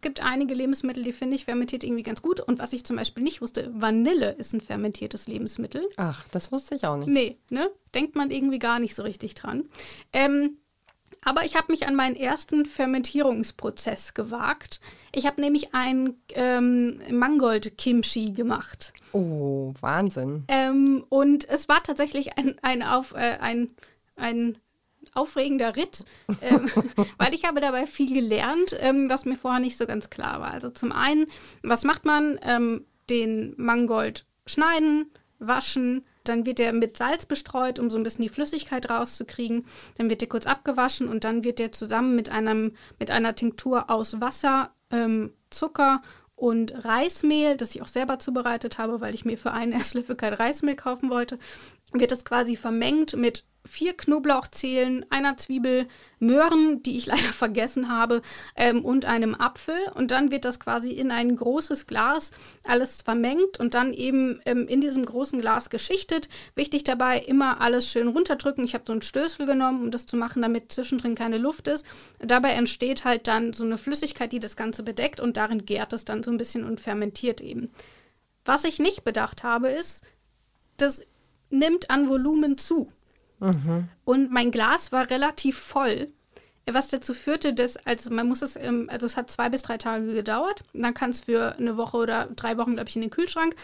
gibt 0.00 0.22
einige 0.22 0.54
Lebensmittel, 0.54 1.02
die 1.02 1.12
finde 1.12 1.36
ich 1.36 1.44
fermentiert 1.44 1.84
irgendwie 1.84 2.02
ganz 2.02 2.22
gut. 2.22 2.40
Und 2.40 2.58
was 2.58 2.72
ich 2.72 2.84
zum 2.84 2.96
Beispiel 2.96 3.22
nicht 3.22 3.40
wusste, 3.40 3.70
Vanille 3.74 4.32
ist 4.32 4.52
ein 4.52 4.60
fermentiertes 4.60 5.26
Lebensmittel. 5.26 5.88
Ach, 5.96 6.26
das 6.30 6.52
wusste 6.52 6.74
ich 6.74 6.86
auch 6.86 6.96
nicht. 6.96 7.08
Nee, 7.08 7.36
ne? 7.50 7.70
Denkt 7.94 8.14
man 8.14 8.30
irgendwie 8.30 8.58
gar 8.58 8.78
nicht 8.78 8.94
so 8.94 9.02
richtig 9.02 9.34
dran. 9.34 9.64
Ähm, 10.12 10.58
aber 11.24 11.44
ich 11.44 11.56
habe 11.56 11.72
mich 11.72 11.86
an 11.86 11.94
meinen 11.94 12.16
ersten 12.16 12.64
Fermentierungsprozess 12.64 14.14
gewagt. 14.14 14.80
Ich 15.12 15.26
habe 15.26 15.40
nämlich 15.40 15.74
ein 15.74 16.14
ähm, 16.34 17.00
Mangold-Kimchi 17.10 18.32
gemacht. 18.32 18.92
Oh, 19.12 19.72
Wahnsinn. 19.80 20.44
Ähm, 20.48 21.04
und 21.08 21.48
es 21.48 21.68
war 21.68 21.82
tatsächlich 21.82 22.38
ein, 22.38 22.56
ein, 22.62 22.82
auf, 22.82 23.12
äh, 23.12 23.38
ein, 23.40 23.70
ein 24.16 24.58
aufregender 25.16 25.76
Ritt, 25.76 26.04
ähm, 26.42 26.70
weil 27.18 27.34
ich 27.34 27.44
habe 27.44 27.60
dabei 27.60 27.86
viel 27.86 28.12
gelernt, 28.12 28.76
ähm, 28.80 29.08
was 29.10 29.24
mir 29.24 29.36
vorher 29.36 29.60
nicht 29.60 29.76
so 29.76 29.86
ganz 29.86 30.10
klar 30.10 30.40
war. 30.40 30.50
Also 30.50 30.70
zum 30.70 30.92
einen, 30.92 31.26
was 31.62 31.84
macht 31.84 32.04
man? 32.04 32.38
Ähm, 32.42 32.84
den 33.10 33.54
Mangold 33.56 34.26
schneiden, 34.46 35.10
waschen, 35.38 36.04
dann 36.24 36.46
wird 36.46 36.60
er 36.60 36.72
mit 36.72 36.96
Salz 36.96 37.26
bestreut, 37.26 37.78
um 37.78 37.90
so 37.90 37.96
ein 37.96 38.02
bisschen 38.02 38.22
die 38.22 38.28
Flüssigkeit 38.28 38.90
rauszukriegen. 38.90 39.64
Dann 39.96 40.10
wird 40.10 40.22
er 40.22 40.28
kurz 40.28 40.46
abgewaschen 40.46 41.08
und 41.08 41.24
dann 41.24 41.44
wird 41.44 41.60
er 41.60 41.72
zusammen 41.72 42.14
mit, 42.14 42.30
einem, 42.30 42.74
mit 42.98 43.10
einer 43.10 43.34
Tinktur 43.34 43.90
aus 43.90 44.20
Wasser, 44.20 44.70
ähm, 44.90 45.32
Zucker 45.50 46.02
und 46.36 46.84
Reismehl, 46.84 47.56
das 47.56 47.74
ich 47.74 47.82
auch 47.82 47.88
selber 47.88 48.18
zubereitet 48.18 48.78
habe, 48.78 49.00
weil 49.00 49.14
ich 49.14 49.24
mir 49.24 49.38
für 49.38 49.52
einen 49.52 49.72
Esslöffel 49.80 50.16
kein 50.16 50.34
Reismehl 50.34 50.76
kaufen 50.76 51.10
wollte, 51.10 51.38
wird 51.92 52.12
das 52.12 52.24
quasi 52.24 52.56
vermengt 52.56 53.16
mit 53.16 53.44
vier 53.68 53.96
Knoblauchzehen, 53.96 55.06
einer 55.10 55.36
Zwiebel, 55.36 55.86
Möhren, 56.18 56.82
die 56.82 56.96
ich 56.96 57.06
leider 57.06 57.32
vergessen 57.32 57.88
habe, 57.88 58.22
ähm, 58.56 58.84
und 58.84 59.04
einem 59.04 59.34
Apfel. 59.34 59.76
Und 59.94 60.10
dann 60.10 60.30
wird 60.30 60.44
das 60.44 60.58
quasi 60.58 60.90
in 60.90 61.10
ein 61.10 61.36
großes 61.36 61.86
Glas 61.86 62.32
alles 62.64 63.02
vermengt 63.02 63.60
und 63.60 63.74
dann 63.74 63.92
eben 63.92 64.40
ähm, 64.46 64.66
in 64.66 64.80
diesem 64.80 65.04
großen 65.04 65.40
Glas 65.40 65.70
geschichtet. 65.70 66.28
Wichtig 66.54 66.84
dabei, 66.84 67.18
immer 67.18 67.60
alles 67.60 67.90
schön 67.90 68.08
runterdrücken. 68.08 68.64
Ich 68.64 68.74
habe 68.74 68.84
so 68.86 68.92
einen 68.92 69.02
Stößel 69.02 69.46
genommen, 69.46 69.82
um 69.82 69.90
das 69.90 70.06
zu 70.06 70.16
machen, 70.16 70.42
damit 70.42 70.72
zwischendrin 70.72 71.14
keine 71.14 71.38
Luft 71.38 71.68
ist. 71.68 71.86
Dabei 72.18 72.50
entsteht 72.52 73.04
halt 73.04 73.28
dann 73.28 73.52
so 73.52 73.64
eine 73.64 73.78
Flüssigkeit, 73.78 74.32
die 74.32 74.40
das 74.40 74.56
Ganze 74.56 74.82
bedeckt 74.82 75.20
und 75.20 75.36
darin 75.36 75.64
gärt 75.64 75.92
es 75.92 76.04
dann 76.04 76.22
so 76.22 76.30
ein 76.30 76.38
bisschen 76.38 76.64
und 76.64 76.80
fermentiert 76.80 77.40
eben. 77.40 77.70
Was 78.44 78.64
ich 78.64 78.78
nicht 78.78 79.04
bedacht 79.04 79.42
habe, 79.42 79.68
ist, 79.68 80.04
das 80.78 81.02
nimmt 81.50 81.90
an 81.90 82.08
Volumen 82.08 82.56
zu. 82.56 82.92
Mhm. 83.40 83.88
Und 84.04 84.30
mein 84.30 84.50
Glas 84.50 84.92
war 84.92 85.10
relativ 85.10 85.58
voll. 85.58 86.08
Was 86.70 86.88
dazu 86.88 87.14
führte, 87.14 87.54
dass, 87.54 87.78
also 87.86 88.12
man 88.12 88.28
muss 88.28 88.42
es, 88.42 88.56
also 88.56 89.06
es 89.06 89.16
hat 89.16 89.30
zwei 89.30 89.48
bis 89.48 89.62
drei 89.62 89.78
Tage 89.78 90.12
gedauert. 90.12 90.64
Dann 90.74 90.92
kann 90.92 91.10
es 91.10 91.20
für 91.20 91.56
eine 91.56 91.76
Woche 91.76 91.96
oder 91.96 92.26
drei 92.36 92.58
Wochen, 92.58 92.74
glaube 92.74 92.88
ich, 92.88 92.96
in 92.96 93.02
den 93.02 93.10
Kühlschrank. 93.10 93.56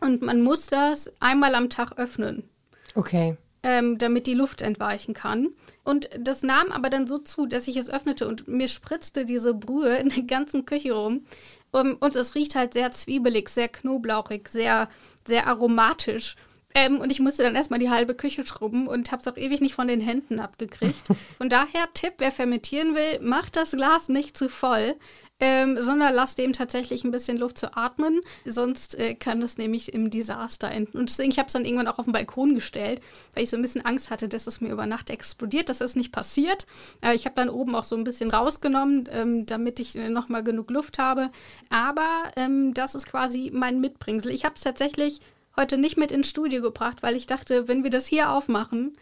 Und 0.00 0.22
man 0.22 0.42
muss 0.42 0.66
das 0.66 1.10
einmal 1.20 1.54
am 1.54 1.70
Tag 1.70 1.98
öffnen. 1.98 2.48
Okay. 2.94 3.36
Ähm, 3.62 3.98
damit 3.98 4.26
die 4.26 4.34
Luft 4.34 4.60
entweichen 4.62 5.14
kann. 5.14 5.48
Und 5.82 6.08
das 6.18 6.42
nahm 6.42 6.70
aber 6.72 6.90
dann 6.90 7.06
so 7.06 7.18
zu, 7.18 7.46
dass 7.46 7.68
ich 7.68 7.76
es 7.76 7.88
öffnete 7.88 8.28
und 8.28 8.46
mir 8.46 8.68
spritzte 8.68 9.24
diese 9.24 9.54
Brühe 9.54 9.96
in 9.96 10.08
der 10.08 10.22
ganzen 10.24 10.66
Küche 10.66 10.92
rum. 10.92 11.24
Um, 11.72 11.96
und 11.96 12.16
es 12.16 12.34
riecht 12.34 12.54
halt 12.54 12.74
sehr 12.74 12.90
zwiebelig, 12.92 13.48
sehr 13.48 13.68
knoblauchig, 13.68 14.48
sehr, 14.48 14.88
sehr 15.26 15.46
aromatisch. 15.46 16.36
Ähm, 16.76 17.00
und 17.00 17.10
ich 17.10 17.20
musste 17.20 17.42
dann 17.42 17.54
erstmal 17.54 17.78
die 17.78 17.88
halbe 17.88 18.14
Küche 18.14 18.44
schrubben 18.44 18.86
und 18.86 19.10
habe 19.10 19.22
es 19.22 19.26
auch 19.26 19.38
ewig 19.38 19.62
nicht 19.62 19.74
von 19.74 19.88
den 19.88 20.02
Händen 20.02 20.38
abgekriegt. 20.38 21.08
Von 21.38 21.48
daher, 21.48 21.88
Tipp, 21.94 22.14
wer 22.18 22.30
fermentieren 22.30 22.94
will, 22.94 23.18
macht 23.20 23.56
das 23.56 23.70
Glas 23.72 24.10
nicht 24.10 24.36
zu 24.36 24.50
voll. 24.50 24.94
Ähm, 25.38 25.80
sondern 25.80 26.14
lasst 26.14 26.38
dem 26.38 26.54
tatsächlich 26.54 27.04
ein 27.04 27.10
bisschen 27.10 27.36
Luft 27.36 27.58
zu 27.58 27.76
atmen. 27.76 28.20
Sonst 28.46 28.98
äh, 28.98 29.14
kann 29.14 29.40
das 29.40 29.58
nämlich 29.58 29.92
im 29.92 30.10
Desaster 30.10 30.70
enden. 30.70 30.98
Und 30.98 31.10
deswegen, 31.10 31.30
ich 31.30 31.38
habe 31.38 31.46
es 31.46 31.52
dann 31.52 31.66
irgendwann 31.66 31.88
auch 31.88 31.98
auf 31.98 32.06
den 32.06 32.12
Balkon 32.12 32.54
gestellt, 32.54 33.02
weil 33.34 33.44
ich 33.44 33.50
so 33.50 33.56
ein 33.56 33.62
bisschen 33.62 33.84
Angst 33.84 34.10
hatte, 34.10 34.28
dass 34.28 34.46
es 34.46 34.62
mir 34.62 34.70
über 34.70 34.86
Nacht 34.86 35.10
explodiert. 35.10 35.68
Das 35.68 35.82
ist 35.82 35.94
nicht 35.94 36.10
passiert. 36.10 36.66
Äh, 37.02 37.14
ich 37.14 37.24
habe 37.24 37.36
dann 37.36 37.50
oben 37.50 37.74
auch 37.74 37.84
so 37.84 37.96
ein 37.96 38.04
bisschen 38.04 38.30
rausgenommen, 38.30 39.08
ähm, 39.12 39.46
damit 39.46 39.78
ich 39.78 39.94
äh, 39.96 40.08
nochmal 40.08 40.42
genug 40.42 40.70
Luft 40.70 40.98
habe. 40.98 41.30
Aber 41.68 42.30
ähm, 42.36 42.72
das 42.72 42.94
ist 42.94 43.06
quasi 43.06 43.50
mein 43.52 43.80
Mitbringsel. 43.80 44.32
Ich 44.32 44.44
habe 44.44 44.54
es 44.56 44.62
tatsächlich 44.62 45.20
heute 45.56 45.78
nicht 45.78 45.96
mit 45.96 46.12
ins 46.12 46.28
Studio 46.28 46.62
gebracht, 46.62 47.02
weil 47.02 47.16
ich 47.16 47.26
dachte, 47.26 47.68
wenn 47.68 47.82
wir 47.82 47.90
das 47.90 48.06
hier 48.06 48.30
aufmachen 48.30 48.96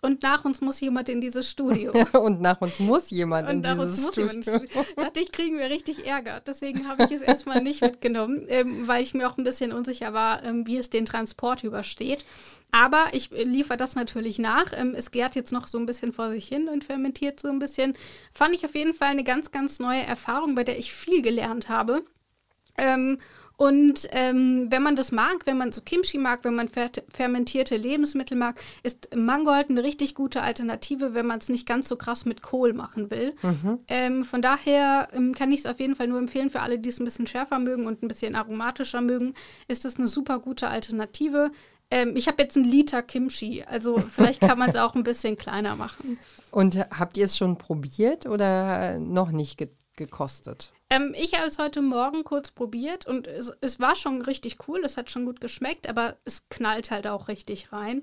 und 0.00 0.22
nach 0.22 0.44
uns 0.44 0.60
muss 0.60 0.80
jemand 0.80 1.08
in 1.08 1.20
dieses 1.20 1.50
Studio. 1.50 1.92
und 2.20 2.40
nach 2.40 2.60
uns 2.60 2.78
muss 2.78 3.10
jemand 3.10 3.48
und 3.48 3.66
in 3.66 3.78
dieses 3.78 4.08
Studio. 4.08 4.28
Jemand, 4.96 5.16
ich, 5.16 5.32
kriegen 5.32 5.58
wir 5.58 5.70
richtig 5.70 6.06
Ärger. 6.06 6.40
Deswegen 6.46 6.88
habe 6.88 7.04
ich 7.04 7.10
es 7.10 7.20
erstmal 7.20 7.62
nicht 7.62 7.82
mitgenommen, 7.82 8.44
ähm, 8.48 8.86
weil 8.86 9.02
ich 9.02 9.14
mir 9.14 9.28
auch 9.28 9.36
ein 9.36 9.44
bisschen 9.44 9.72
unsicher 9.72 10.12
war, 10.12 10.44
ähm, 10.44 10.66
wie 10.66 10.76
es 10.76 10.90
den 10.90 11.04
Transport 11.04 11.64
übersteht. 11.64 12.24
Aber 12.70 13.06
ich 13.12 13.30
liefere 13.30 13.76
das 13.76 13.96
natürlich 13.96 14.38
nach. 14.38 14.72
Ähm, 14.72 14.94
es 14.96 15.10
gärt 15.10 15.34
jetzt 15.34 15.52
noch 15.52 15.66
so 15.66 15.78
ein 15.78 15.86
bisschen 15.86 16.12
vor 16.12 16.30
sich 16.30 16.46
hin 16.46 16.68
und 16.68 16.84
fermentiert 16.84 17.40
so 17.40 17.48
ein 17.48 17.58
bisschen. 17.58 17.94
Fand 18.32 18.54
ich 18.54 18.64
auf 18.64 18.74
jeden 18.74 18.94
Fall 18.94 19.08
eine 19.08 19.24
ganz, 19.24 19.50
ganz 19.50 19.80
neue 19.80 20.02
Erfahrung, 20.02 20.54
bei 20.54 20.64
der 20.64 20.78
ich 20.78 20.92
viel 20.92 21.22
gelernt 21.22 21.68
habe. 21.68 22.04
Und 23.58 24.06
ähm, 24.12 24.68
wenn 24.70 24.84
man 24.84 24.94
das 24.94 25.10
mag, 25.10 25.38
wenn 25.44 25.58
man 25.58 25.72
so 25.72 25.80
Kimchi 25.80 26.16
mag, 26.16 26.44
wenn 26.44 26.54
man 26.54 26.68
fer 26.68 26.92
fermentierte 27.08 27.76
Lebensmittel 27.76 28.36
mag, 28.36 28.60
ist 28.84 29.08
Mangold 29.16 29.68
eine 29.68 29.82
richtig 29.82 30.14
gute 30.14 30.42
Alternative, 30.42 31.12
wenn 31.12 31.26
man 31.26 31.40
es 31.40 31.48
nicht 31.48 31.66
ganz 31.66 31.88
so 31.88 31.96
krass 31.96 32.24
mit 32.24 32.40
Kohl 32.40 32.72
machen 32.72 33.10
will. 33.10 33.34
Mhm. 33.42 33.80
Ähm, 33.88 34.22
von 34.22 34.42
daher 34.42 35.08
ähm, 35.12 35.34
kann 35.34 35.50
ich 35.50 35.60
es 35.60 35.66
auf 35.66 35.80
jeden 35.80 35.96
Fall 35.96 36.06
nur 36.06 36.20
empfehlen 36.20 36.50
für 36.50 36.60
alle, 36.60 36.78
die 36.78 36.88
es 36.88 37.00
ein 37.00 37.04
bisschen 37.04 37.26
schärfer 37.26 37.58
mögen 37.58 37.86
und 37.86 38.00
ein 38.00 38.06
bisschen 38.06 38.36
aromatischer 38.36 39.00
mögen, 39.00 39.34
ist 39.66 39.84
es 39.84 39.96
eine 39.96 40.06
super 40.06 40.38
gute 40.38 40.68
Alternative. 40.68 41.50
Ähm, 41.90 42.14
ich 42.14 42.28
habe 42.28 42.40
jetzt 42.40 42.56
einen 42.56 42.64
Liter 42.64 43.02
Kimchi, 43.02 43.64
also 43.64 43.98
vielleicht 44.08 44.40
kann 44.40 44.60
man 44.60 44.70
es 44.70 44.76
auch 44.76 44.94
ein 44.94 45.02
bisschen 45.02 45.36
kleiner 45.36 45.74
machen. 45.74 46.16
Und 46.52 46.78
habt 46.96 47.16
ihr 47.16 47.24
es 47.24 47.36
schon 47.36 47.58
probiert 47.58 48.26
oder 48.26 49.00
noch 49.00 49.32
nicht 49.32 49.58
ge 49.58 49.68
gekostet? 49.98 50.72
Ähm, 50.88 51.14
ich 51.14 51.34
habe 51.34 51.46
es 51.46 51.58
heute 51.58 51.82
Morgen 51.82 52.24
kurz 52.24 52.50
probiert 52.50 53.06
und 53.06 53.26
es, 53.26 53.52
es, 53.60 53.78
war 53.78 53.94
schon 53.94 54.22
richtig 54.22 54.56
cool, 54.66 54.80
es 54.84 54.96
hat 54.96 55.10
schon 55.10 55.26
gut 55.26 55.42
geschmeckt, 55.42 55.86
aber 55.86 56.16
es 56.24 56.48
knallt 56.48 56.90
halt 56.90 57.06
auch 57.06 57.28
richtig 57.28 57.72
rein. 57.72 58.02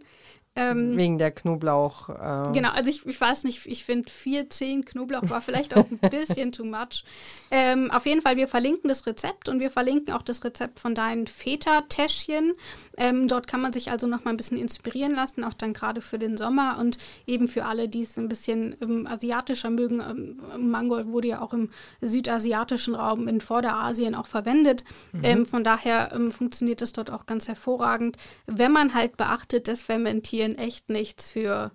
Ähm, 0.58 0.96
Wegen 0.96 1.18
der 1.18 1.32
Knoblauch. 1.32 2.08
Äh 2.08 2.54
genau, 2.54 2.70
also 2.70 2.90
ich, 2.90 3.06
ich 3.06 3.20
weiß 3.20 3.44
nicht, 3.44 3.66
ich 3.66 3.84
finde 3.84 4.10
4, 4.10 4.50
10 4.50 4.86
Knoblauch 4.86 5.30
war 5.30 5.42
vielleicht 5.42 5.76
auch 5.76 5.86
ein 5.92 6.00
bisschen 6.10 6.54
too 6.54 6.64
much. 6.64 7.04
Ähm, 7.52 7.92
auf 7.92 8.06
jeden 8.06 8.22
Fall, 8.22 8.38
wir 8.38 8.48
verlinken 8.48 8.88
das 8.88 9.06
Rezept 9.06 9.50
und 9.50 9.60
wir 9.60 9.70
verlinken 9.70 10.14
auch 10.14 10.22
das 10.22 10.46
Rezept 10.46 10.80
von 10.80 10.96
deinen 10.96 11.28
Feta-Täschchen. 11.28 12.54
Ähm, 12.98 13.28
dort 13.28 13.48
kann 13.48 13.60
man 13.60 13.74
sich 13.74 13.92
also 13.92 14.08
noch 14.08 14.24
mal 14.24 14.32
ein 14.32 14.38
bisschen 14.38 14.58
inspirieren 14.58 15.14
lassen, 15.14 15.44
auch 15.44 15.54
dann 15.54 15.74
gerade 15.74 16.00
für 16.00 16.18
den 16.18 16.38
Sommer 16.38 16.78
und 16.80 17.00
eben 17.28 17.50
für 17.50 17.66
alle, 17.66 17.90
die 17.90 18.02
es 18.04 18.18
ein 18.18 18.30
bisschen 18.30 18.78
ähm, 18.82 19.08
asiatischer 19.08 19.70
mögen. 19.70 20.00
Ähm, 20.00 20.72
Mangold 20.72 21.08
wurde 21.08 21.28
ja 21.28 21.42
auch 21.42 21.52
im 21.52 21.70
südasiatischen 22.00 22.96
Raum 22.96 23.28
in 23.28 23.42
Vorderasien 23.42 24.16
auch 24.16 24.28
verwendet. 24.28 24.86
Mhm. 25.12 25.24
Ähm, 25.24 25.46
von 25.46 25.66
daher 25.66 26.18
funktioniert 26.30 26.82
das 26.82 26.94
dort 26.94 27.12
auch 27.12 27.26
ganz 27.26 27.50
hervorragend, 27.50 28.16
wenn 28.46 28.72
man 28.72 28.94
halt 28.94 29.18
beachtet, 29.18 29.68
dass 29.68 29.84
Fermentieren 29.84 30.45
Medien 30.46 30.58
echt 30.58 30.90
nichts 30.90 31.32
für 31.32 31.72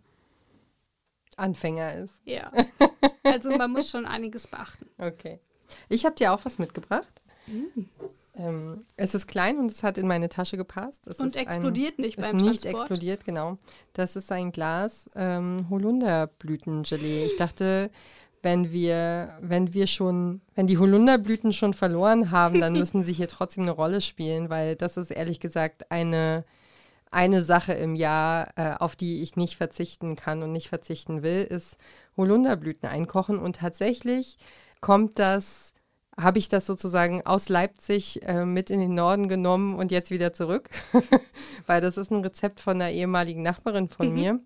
Anfänger 1.36 1.94
ist. 1.96 2.14
Ja. 2.24 2.52
Also 3.22 3.50
man 3.50 3.70
muss 3.70 3.90
schon 3.90 4.06
einiges 4.06 4.46
beachten. 4.46 4.86
Okay. 4.96 5.40
Ich 5.90 6.06
habe 6.06 6.16
dir 6.16 6.32
auch 6.32 6.44
was 6.44 6.58
mitgebracht. 6.58 7.20
Mhm. 7.46 7.88
Ähm, 8.34 8.84
es 8.96 9.14
ist 9.14 9.26
klein 9.26 9.58
und 9.58 9.70
es 9.70 9.82
hat 9.82 9.98
in 9.98 10.08
meine 10.08 10.30
Tasche 10.30 10.56
gepasst. 10.56 11.06
Es 11.06 11.20
und 11.20 11.36
explodiert 11.36 11.98
ein, 11.98 12.02
nicht 12.02 12.16
beim 12.16 12.36
nicht 12.38 12.62
Transport. 12.62 12.90
explodiert, 12.90 13.24
genau. 13.26 13.58
Das 13.92 14.16
ist 14.16 14.32
ein 14.32 14.52
Glas 14.52 15.10
ähm, 15.14 15.66
Holunderblütengelee. 15.68 17.26
Ich 17.26 17.36
dachte, 17.36 17.90
wenn 18.42 18.72
wir, 18.72 19.36
wenn 19.42 19.74
wir 19.74 19.86
schon, 19.86 20.40
wenn 20.54 20.66
die 20.66 20.78
Holunderblüten 20.78 21.52
schon 21.52 21.74
verloren 21.74 22.30
haben, 22.30 22.58
dann 22.58 22.72
müssen 22.72 23.04
sie 23.04 23.12
hier 23.12 23.28
trotzdem 23.28 23.64
eine 23.64 23.72
Rolle 23.72 24.00
spielen, 24.00 24.48
weil 24.48 24.76
das 24.76 24.96
ist 24.96 25.10
ehrlich 25.10 25.40
gesagt 25.40 25.90
eine 25.92 26.44
eine 27.10 27.42
Sache 27.42 27.72
im 27.72 27.94
Jahr, 27.94 28.52
äh, 28.56 28.74
auf 28.78 28.96
die 28.96 29.22
ich 29.22 29.36
nicht 29.36 29.56
verzichten 29.56 30.16
kann 30.16 30.42
und 30.42 30.52
nicht 30.52 30.68
verzichten 30.68 31.22
will, 31.22 31.42
ist 31.42 31.76
Holunderblüten 32.16 32.88
einkochen. 32.88 33.38
Und 33.38 33.56
tatsächlich 33.56 34.38
kommt 34.80 35.18
das, 35.18 35.74
habe 36.16 36.38
ich 36.38 36.48
das 36.48 36.66
sozusagen 36.66 37.26
aus 37.26 37.48
Leipzig 37.48 38.22
äh, 38.26 38.44
mit 38.44 38.70
in 38.70 38.80
den 38.80 38.94
Norden 38.94 39.28
genommen 39.28 39.74
und 39.74 39.90
jetzt 39.90 40.10
wieder 40.10 40.32
zurück, 40.32 40.70
weil 41.66 41.80
das 41.80 41.96
ist 41.96 42.10
ein 42.10 42.22
Rezept 42.22 42.60
von 42.60 42.80
einer 42.80 42.90
ehemaligen 42.90 43.42
Nachbarin 43.42 43.88
von 43.88 44.08
mhm. 44.08 44.14
mir. 44.14 44.40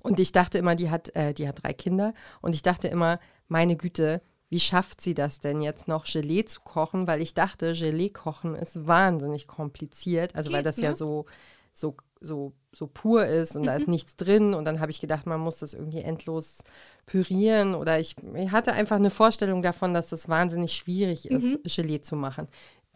Und 0.00 0.18
ich 0.20 0.32
dachte 0.32 0.58
immer, 0.58 0.74
die 0.74 0.90
hat, 0.90 1.14
äh, 1.14 1.34
die 1.34 1.46
hat 1.46 1.62
drei 1.62 1.74
Kinder. 1.74 2.14
Und 2.40 2.54
ich 2.54 2.62
dachte 2.62 2.88
immer, 2.88 3.20
meine 3.48 3.76
Güte, 3.76 4.22
wie 4.52 4.60
schafft 4.60 5.00
sie 5.00 5.14
das 5.14 5.40
denn 5.40 5.62
jetzt 5.62 5.88
noch 5.88 6.04
Gelee 6.04 6.44
zu 6.44 6.60
kochen? 6.60 7.06
Weil 7.06 7.22
ich 7.22 7.32
dachte, 7.32 7.72
Gelee 7.72 8.10
kochen 8.10 8.54
ist 8.54 8.86
wahnsinnig 8.86 9.46
kompliziert, 9.46 10.36
also 10.36 10.50
Geht, 10.50 10.56
weil 10.56 10.62
das 10.62 10.76
ne? 10.76 10.84
ja 10.84 10.94
so, 10.94 11.24
so, 11.72 11.96
so, 12.20 12.52
so 12.70 12.86
pur 12.86 13.24
ist 13.24 13.56
und 13.56 13.62
mhm. 13.62 13.66
da 13.66 13.76
ist 13.76 13.86
mhm. 13.86 13.92
nichts 13.92 14.16
drin. 14.16 14.52
Und 14.52 14.66
dann 14.66 14.78
habe 14.78 14.90
ich 14.90 15.00
gedacht, 15.00 15.26
man 15.26 15.40
muss 15.40 15.58
das 15.58 15.72
irgendwie 15.72 16.02
endlos 16.02 16.58
pürieren 17.06 17.74
oder 17.74 17.98
ich, 17.98 18.14
ich, 18.34 18.50
hatte 18.50 18.74
einfach 18.74 18.96
eine 18.96 19.08
Vorstellung 19.08 19.62
davon, 19.62 19.94
dass 19.94 20.10
das 20.10 20.28
wahnsinnig 20.28 20.74
schwierig 20.74 21.30
ist, 21.30 21.44
mhm. 21.44 21.60
Gelee 21.64 22.02
zu 22.02 22.14
machen. 22.14 22.46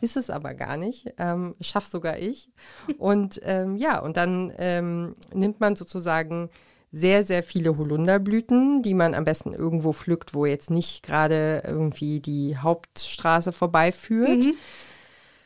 Ist 0.03 0.19
es 0.19 0.29
aber 0.29 0.53
gar 0.53 0.77
nicht. 0.77 1.15
Ähm, 1.17 1.55
schaff 1.63 1.87
sogar 1.87 2.19
ich. 2.19 2.51
Und 2.99 3.41
ähm, 3.45 3.77
ja, 3.77 3.99
und 3.99 4.19
dann 4.19 4.53
ähm, 4.59 5.17
nimmt 5.33 5.59
man 5.59 5.75
sozusagen 5.75 6.51
sehr, 6.93 7.25
sehr 7.25 7.43
viele 7.43 7.77
Holunderblüten, 7.77 8.83
die 8.83 8.95
man 8.95 9.15
am 9.15 9.25
besten 9.25 9.53
irgendwo 9.53 9.93
pflückt, 9.93 10.35
wo 10.35 10.47
jetzt 10.47 10.71
nicht 10.71 11.03
gerade 11.03 11.63
irgendwie 11.67 12.21
die 12.21 12.57
Hauptstraße 12.57 13.53
vorbeiführt. 13.53 14.45
Mhm. 14.45 14.55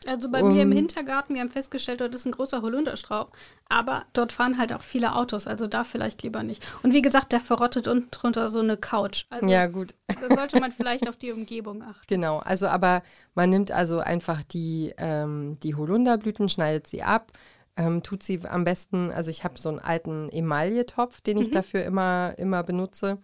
Also 0.07 0.31
bei 0.31 0.43
um, 0.43 0.53
mir 0.53 0.63
im 0.63 0.73
Hintergarten, 0.73 1.35
wir 1.35 1.43
haben 1.43 1.51
festgestellt, 1.51 2.01
dort 2.01 2.15
ist 2.15 2.25
ein 2.25 2.33
großer 2.33 2.63
Holunderstrauch, 2.63 3.29
aber 3.69 4.05
dort 4.15 4.33
fahren 4.33 4.57
halt 4.57 4.73
auch 4.73 4.81
viele 4.83 5.15
Autos, 5.15 5.47
also 5.47 5.67
da 5.67 5.85
vielleicht 5.85 6.23
lieber 6.23 6.43
nicht. 6.43 6.63
Und 6.83 6.95
wie 6.95 7.03
gesagt, 7.03 7.33
der 7.33 7.41
verrottet 7.41 7.87
unten 7.87 8.11
drunter 8.11 8.49
so 8.49 8.61
eine 8.61 8.79
Couch. 8.79 9.27
Also 9.29 9.47
ja, 9.47 9.67
gut. 9.67 9.95
Da 10.09 10.35
sollte 10.35 10.59
man 10.59 10.73
vielleicht 10.73 11.07
auf 11.07 11.17
die 11.17 11.33
Umgebung 11.33 11.83
achten. 11.83 12.01
Genau, 12.07 12.39
also 12.39 12.67
aber 12.67 13.03
man 13.35 13.51
nimmt 13.51 13.73
also 13.73 14.01
einfach 14.01 14.43
die, 14.43 14.95
ähm, 14.97 15.59
die 15.63 15.75
Holunderblüten, 15.75 16.49
schneidet 16.49 16.87
sie 16.87 17.03
ab, 17.03 17.33
ähm, 17.81 18.03
tut 18.03 18.23
sie 18.23 18.41
am 18.47 18.65
besten, 18.65 19.11
also 19.11 19.31
ich 19.31 19.43
habe 19.43 19.59
so 19.59 19.71
einen 19.71 19.79
alten 19.79 20.29
Emailletopf, 20.29 21.21
den 21.23 21.39
ich 21.39 21.49
mhm. 21.49 21.53
dafür 21.53 21.85
immer, 21.85 22.35
immer 22.37 22.63
benutze. 22.63 23.19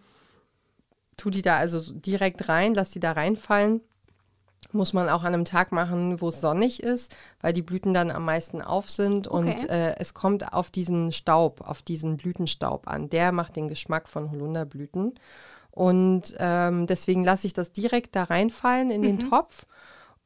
Tu 1.15 1.29
die 1.29 1.41
da 1.41 1.57
also 1.57 1.93
direkt 1.93 2.49
rein, 2.49 2.73
lass 2.73 2.89
die 2.89 2.99
da 2.99 3.11
reinfallen. 3.11 3.81
Muss 4.71 4.93
man 4.93 5.07
auch 5.07 5.23
an 5.23 5.33
einem 5.33 5.45
Tag 5.45 5.71
machen, 5.71 6.19
wo 6.19 6.29
es 6.29 6.41
sonnig 6.41 6.81
ist, 6.81 7.15
weil 7.41 7.53
die 7.53 7.61
Blüten 7.61 7.93
dann 7.93 8.09
am 8.09 8.25
meisten 8.25 8.61
auf 8.61 8.89
sind. 8.89 9.27
Okay. 9.27 9.37
Und 9.37 9.69
äh, 9.69 9.95
es 9.97 10.13
kommt 10.13 10.51
auf 10.51 10.71
diesen 10.71 11.11
Staub, 11.11 11.61
auf 11.61 11.83
diesen 11.83 12.17
Blütenstaub 12.17 12.87
an. 12.87 13.09
Der 13.09 13.31
macht 13.31 13.55
den 13.55 13.67
Geschmack 13.67 14.09
von 14.09 14.31
Holunderblüten. 14.31 15.13
Und 15.69 16.35
ähm, 16.39 16.87
deswegen 16.87 17.23
lasse 17.23 17.45
ich 17.45 17.53
das 17.53 17.71
direkt 17.71 18.15
da 18.15 18.23
reinfallen 18.23 18.89
in 18.89 19.01
mhm. 19.01 19.05
den 19.05 19.19
Topf 19.29 19.67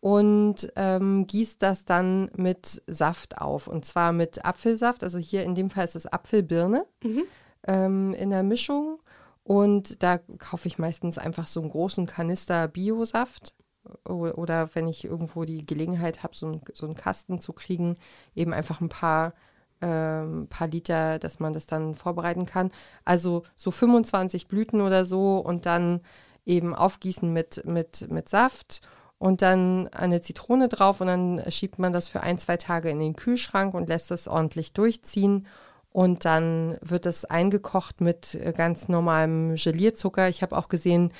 und 0.01 0.73
ähm, 0.75 1.27
gießt 1.27 1.61
das 1.61 1.85
dann 1.85 2.31
mit 2.35 2.81
Saft 2.87 3.37
auf. 3.37 3.67
Und 3.67 3.85
zwar 3.85 4.11
mit 4.11 4.43
Apfelsaft. 4.43 5.03
Also 5.03 5.19
hier 5.19 5.43
in 5.43 5.53
dem 5.53 5.69
Fall 5.69 5.85
ist 5.85 5.95
es 5.95 6.07
Apfelbirne 6.07 6.85
mhm. 7.03 7.23
ähm, 7.67 8.13
in 8.15 8.31
der 8.31 8.41
Mischung. 8.41 8.99
Und 9.43 10.01
da 10.01 10.17
kaufe 10.39 10.67
ich 10.67 10.79
meistens 10.79 11.19
einfach 11.19 11.45
so 11.45 11.61
einen 11.61 11.69
großen 11.69 12.07
Kanister 12.07 12.67
Biosaft. 12.67 13.53
Oder 14.03 14.73
wenn 14.73 14.87
ich 14.87 15.05
irgendwo 15.05 15.45
die 15.45 15.65
Gelegenheit 15.65 16.23
habe, 16.23 16.35
so, 16.35 16.47
ein, 16.47 16.61
so 16.73 16.87
einen 16.87 16.95
Kasten 16.95 17.39
zu 17.39 17.53
kriegen, 17.53 17.97
eben 18.33 18.53
einfach 18.53 18.81
ein 18.81 18.89
paar, 18.89 19.35
ähm, 19.81 20.47
paar 20.49 20.67
Liter, 20.67 21.19
dass 21.19 21.39
man 21.39 21.53
das 21.53 21.67
dann 21.67 21.93
vorbereiten 21.93 22.47
kann. 22.47 22.71
Also 23.05 23.43
so 23.55 23.69
25 23.69 24.47
Blüten 24.47 24.81
oder 24.81 25.05
so 25.05 25.37
und 25.37 25.67
dann 25.67 26.01
eben 26.43 26.73
aufgießen 26.73 27.31
mit, 27.31 27.65
mit, 27.65 28.09
mit 28.09 28.29
Saft 28.29 28.81
und 29.21 29.43
dann 29.43 29.87
eine 29.89 30.19
Zitrone 30.19 30.67
drauf 30.67 30.99
und 30.99 31.05
dann 31.05 31.43
schiebt 31.51 31.77
man 31.77 31.93
das 31.93 32.07
für 32.07 32.21
ein, 32.21 32.39
zwei 32.39 32.57
Tage 32.57 32.89
in 32.89 32.99
den 32.99 33.15
Kühlschrank 33.15 33.75
und 33.75 33.87
lässt 33.87 34.09
es 34.09 34.27
ordentlich 34.27 34.73
durchziehen. 34.73 35.45
Und 35.91 36.25
dann 36.25 36.79
wird 36.81 37.05
es 37.05 37.23
eingekocht 37.25 38.01
mit 38.01 38.35
ganz 38.57 38.87
normalem 38.89 39.53
Gelierzucker. 39.57 40.27
Ich 40.27 40.41
habe 40.41 40.57
auch 40.57 40.69
gesehen, 40.69 41.13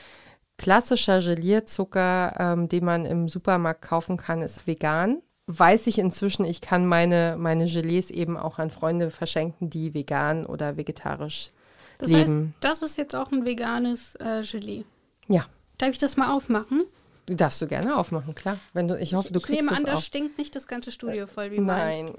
klassischer 0.58 1.22
Gelierzucker, 1.22 2.38
ähm, 2.40 2.70
den 2.70 2.86
man 2.86 3.06
im 3.06 3.30
Supermarkt 3.30 3.84
kaufen 3.84 4.18
kann, 4.18 4.42
ist 4.42 4.66
vegan. 4.66 5.22
Weiß 5.46 5.86
ich 5.86 6.00
inzwischen, 6.00 6.44
ich 6.44 6.60
kann 6.60 6.88
meine, 6.88 7.36
meine 7.38 7.68
Gelees 7.68 8.10
eben 8.10 8.36
auch 8.36 8.58
an 8.58 8.72
Freunde 8.72 9.12
verschenken, 9.12 9.70
die 9.70 9.94
vegan 9.94 10.48
oder 10.48 10.76
vegetarisch 10.76 11.52
das 12.00 12.10
leben. 12.10 12.56
Das 12.62 12.72
heißt, 12.72 12.82
das 12.82 12.90
ist 12.90 12.98
jetzt 12.98 13.16
auch 13.16 13.32
ein 13.32 13.46
veganes 13.46 14.16
äh, 14.16 14.42
Gelee. 14.42 14.86
Ja. 15.28 15.46
Darf 15.78 15.92
ich 15.92 16.00
das 16.00 16.18
mal 16.18 16.34
aufmachen? 16.34 16.82
Die 17.28 17.36
darfst 17.36 17.62
du 17.62 17.68
gerne 17.68 17.96
aufmachen, 17.96 18.36
klar. 18.36 18.60
Wenn 18.74 18.88
du, 18.88 19.00
ich 19.00 19.14
hoffe, 19.14 19.32
du 19.32 19.40
ich 19.40 19.46
kriegst 19.46 19.64
nehme 19.64 19.78
an, 19.78 19.84
das 19.86 20.06
stinkt 20.06 20.38
nicht 20.38 20.56
das 20.56 20.68
ganze 20.68 20.92
Studio 20.92 21.28
voll 21.28 21.52
wie. 21.52 21.60
Nein. 21.60 22.12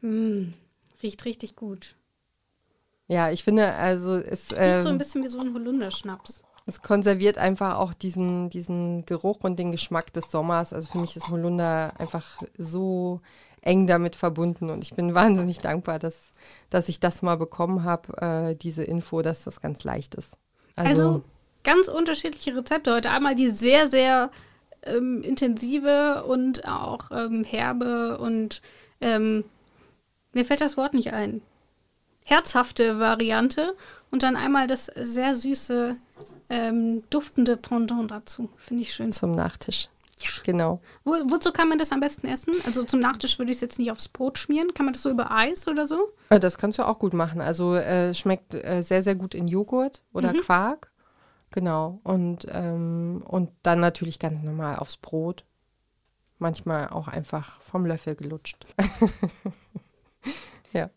mm, 0.00 0.52
riecht 1.02 1.24
richtig 1.24 1.56
gut. 1.56 1.94
Ja, 3.06 3.30
ich 3.30 3.44
finde, 3.44 3.72
also 3.74 4.16
es. 4.16 4.50
Riecht 4.50 4.60
ähm, 4.60 4.82
so 4.82 4.88
ein 4.88 4.94
ähm, 4.94 4.98
bisschen 4.98 5.22
wie 5.22 5.28
so 5.28 5.38
ein 5.38 5.54
Holunderschnaps. 5.54 6.42
Es 6.66 6.80
konserviert 6.80 7.36
einfach 7.36 7.76
auch 7.76 7.92
diesen, 7.92 8.48
diesen 8.48 9.04
Geruch 9.04 9.40
und 9.42 9.58
den 9.58 9.70
Geschmack 9.70 10.12
des 10.14 10.30
Sommers. 10.30 10.72
Also 10.72 10.88
für 10.88 10.98
mich 10.98 11.14
ist 11.14 11.28
Holunder 11.28 11.92
einfach 11.98 12.40
so 12.56 13.20
eng 13.64 13.86
damit 13.86 14.16
verbunden 14.16 14.70
und 14.70 14.84
ich 14.84 14.94
bin 14.94 15.14
wahnsinnig 15.14 15.58
dankbar, 15.60 15.98
dass, 15.98 16.34
dass 16.70 16.88
ich 16.88 17.00
das 17.00 17.22
mal 17.22 17.36
bekommen 17.36 17.84
habe, 17.84 18.50
äh, 18.50 18.54
diese 18.54 18.84
Info, 18.84 19.22
dass 19.22 19.44
das 19.44 19.60
ganz 19.60 19.84
leicht 19.84 20.14
ist. 20.14 20.36
Also, 20.76 21.02
also 21.02 21.24
ganz 21.62 21.88
unterschiedliche 21.88 22.56
Rezepte 22.56 22.92
heute. 22.92 23.10
Einmal 23.10 23.34
die 23.34 23.50
sehr, 23.50 23.88
sehr 23.88 24.30
ähm, 24.82 25.22
intensive 25.22 26.24
und 26.24 26.66
auch 26.68 27.10
ähm, 27.10 27.44
herbe 27.44 28.18
und 28.18 28.60
ähm, 29.00 29.44
mir 30.32 30.44
fällt 30.44 30.60
das 30.60 30.76
Wort 30.76 30.94
nicht 30.94 31.12
ein. 31.12 31.40
Herzhafte 32.24 32.98
Variante 32.98 33.74
und 34.10 34.22
dann 34.22 34.36
einmal 34.36 34.66
das 34.66 34.86
sehr 34.86 35.34
süße 35.34 35.96
ähm, 36.50 37.02
duftende 37.10 37.56
Pendant 37.56 38.10
dazu. 38.10 38.48
Finde 38.56 38.82
ich 38.82 38.94
schön. 38.94 39.12
Zum 39.12 39.32
Nachtisch. 39.32 39.88
Ja. 40.18 40.30
Genau. 40.44 40.80
Wo, 41.04 41.12
wozu 41.26 41.52
kann 41.52 41.68
man 41.68 41.78
das 41.78 41.92
am 41.92 42.00
besten 42.00 42.26
essen? 42.26 42.54
Also 42.66 42.84
zum 42.84 43.00
Nachtisch 43.00 43.38
würde 43.38 43.50
ich 43.50 43.56
es 43.56 43.60
jetzt 43.60 43.78
nicht 43.78 43.90
aufs 43.90 44.08
Brot 44.08 44.38
schmieren. 44.38 44.72
Kann 44.74 44.86
man 44.86 44.92
das 44.92 45.02
so 45.02 45.10
über 45.10 45.30
Eis 45.30 45.66
oder 45.66 45.86
so? 45.86 46.12
Äh, 46.30 46.40
das 46.40 46.58
kannst 46.58 46.78
du 46.78 46.86
auch 46.86 46.98
gut 46.98 47.14
machen. 47.14 47.40
Also 47.40 47.74
äh, 47.74 48.14
schmeckt 48.14 48.54
äh, 48.54 48.82
sehr, 48.82 49.02
sehr 49.02 49.14
gut 49.14 49.34
in 49.34 49.48
Joghurt 49.48 50.02
oder 50.12 50.32
mhm. 50.32 50.40
Quark. 50.40 50.92
Genau. 51.50 52.00
Und, 52.04 52.46
ähm, 52.50 53.22
und 53.26 53.50
dann 53.62 53.80
natürlich 53.80 54.18
ganz 54.18 54.42
normal 54.42 54.76
aufs 54.76 54.96
Brot. 54.96 55.44
Manchmal 56.38 56.88
auch 56.88 57.08
einfach 57.08 57.60
vom 57.62 57.86
Löffel 57.86 58.14
gelutscht. 58.14 58.66
ja. 60.72 60.90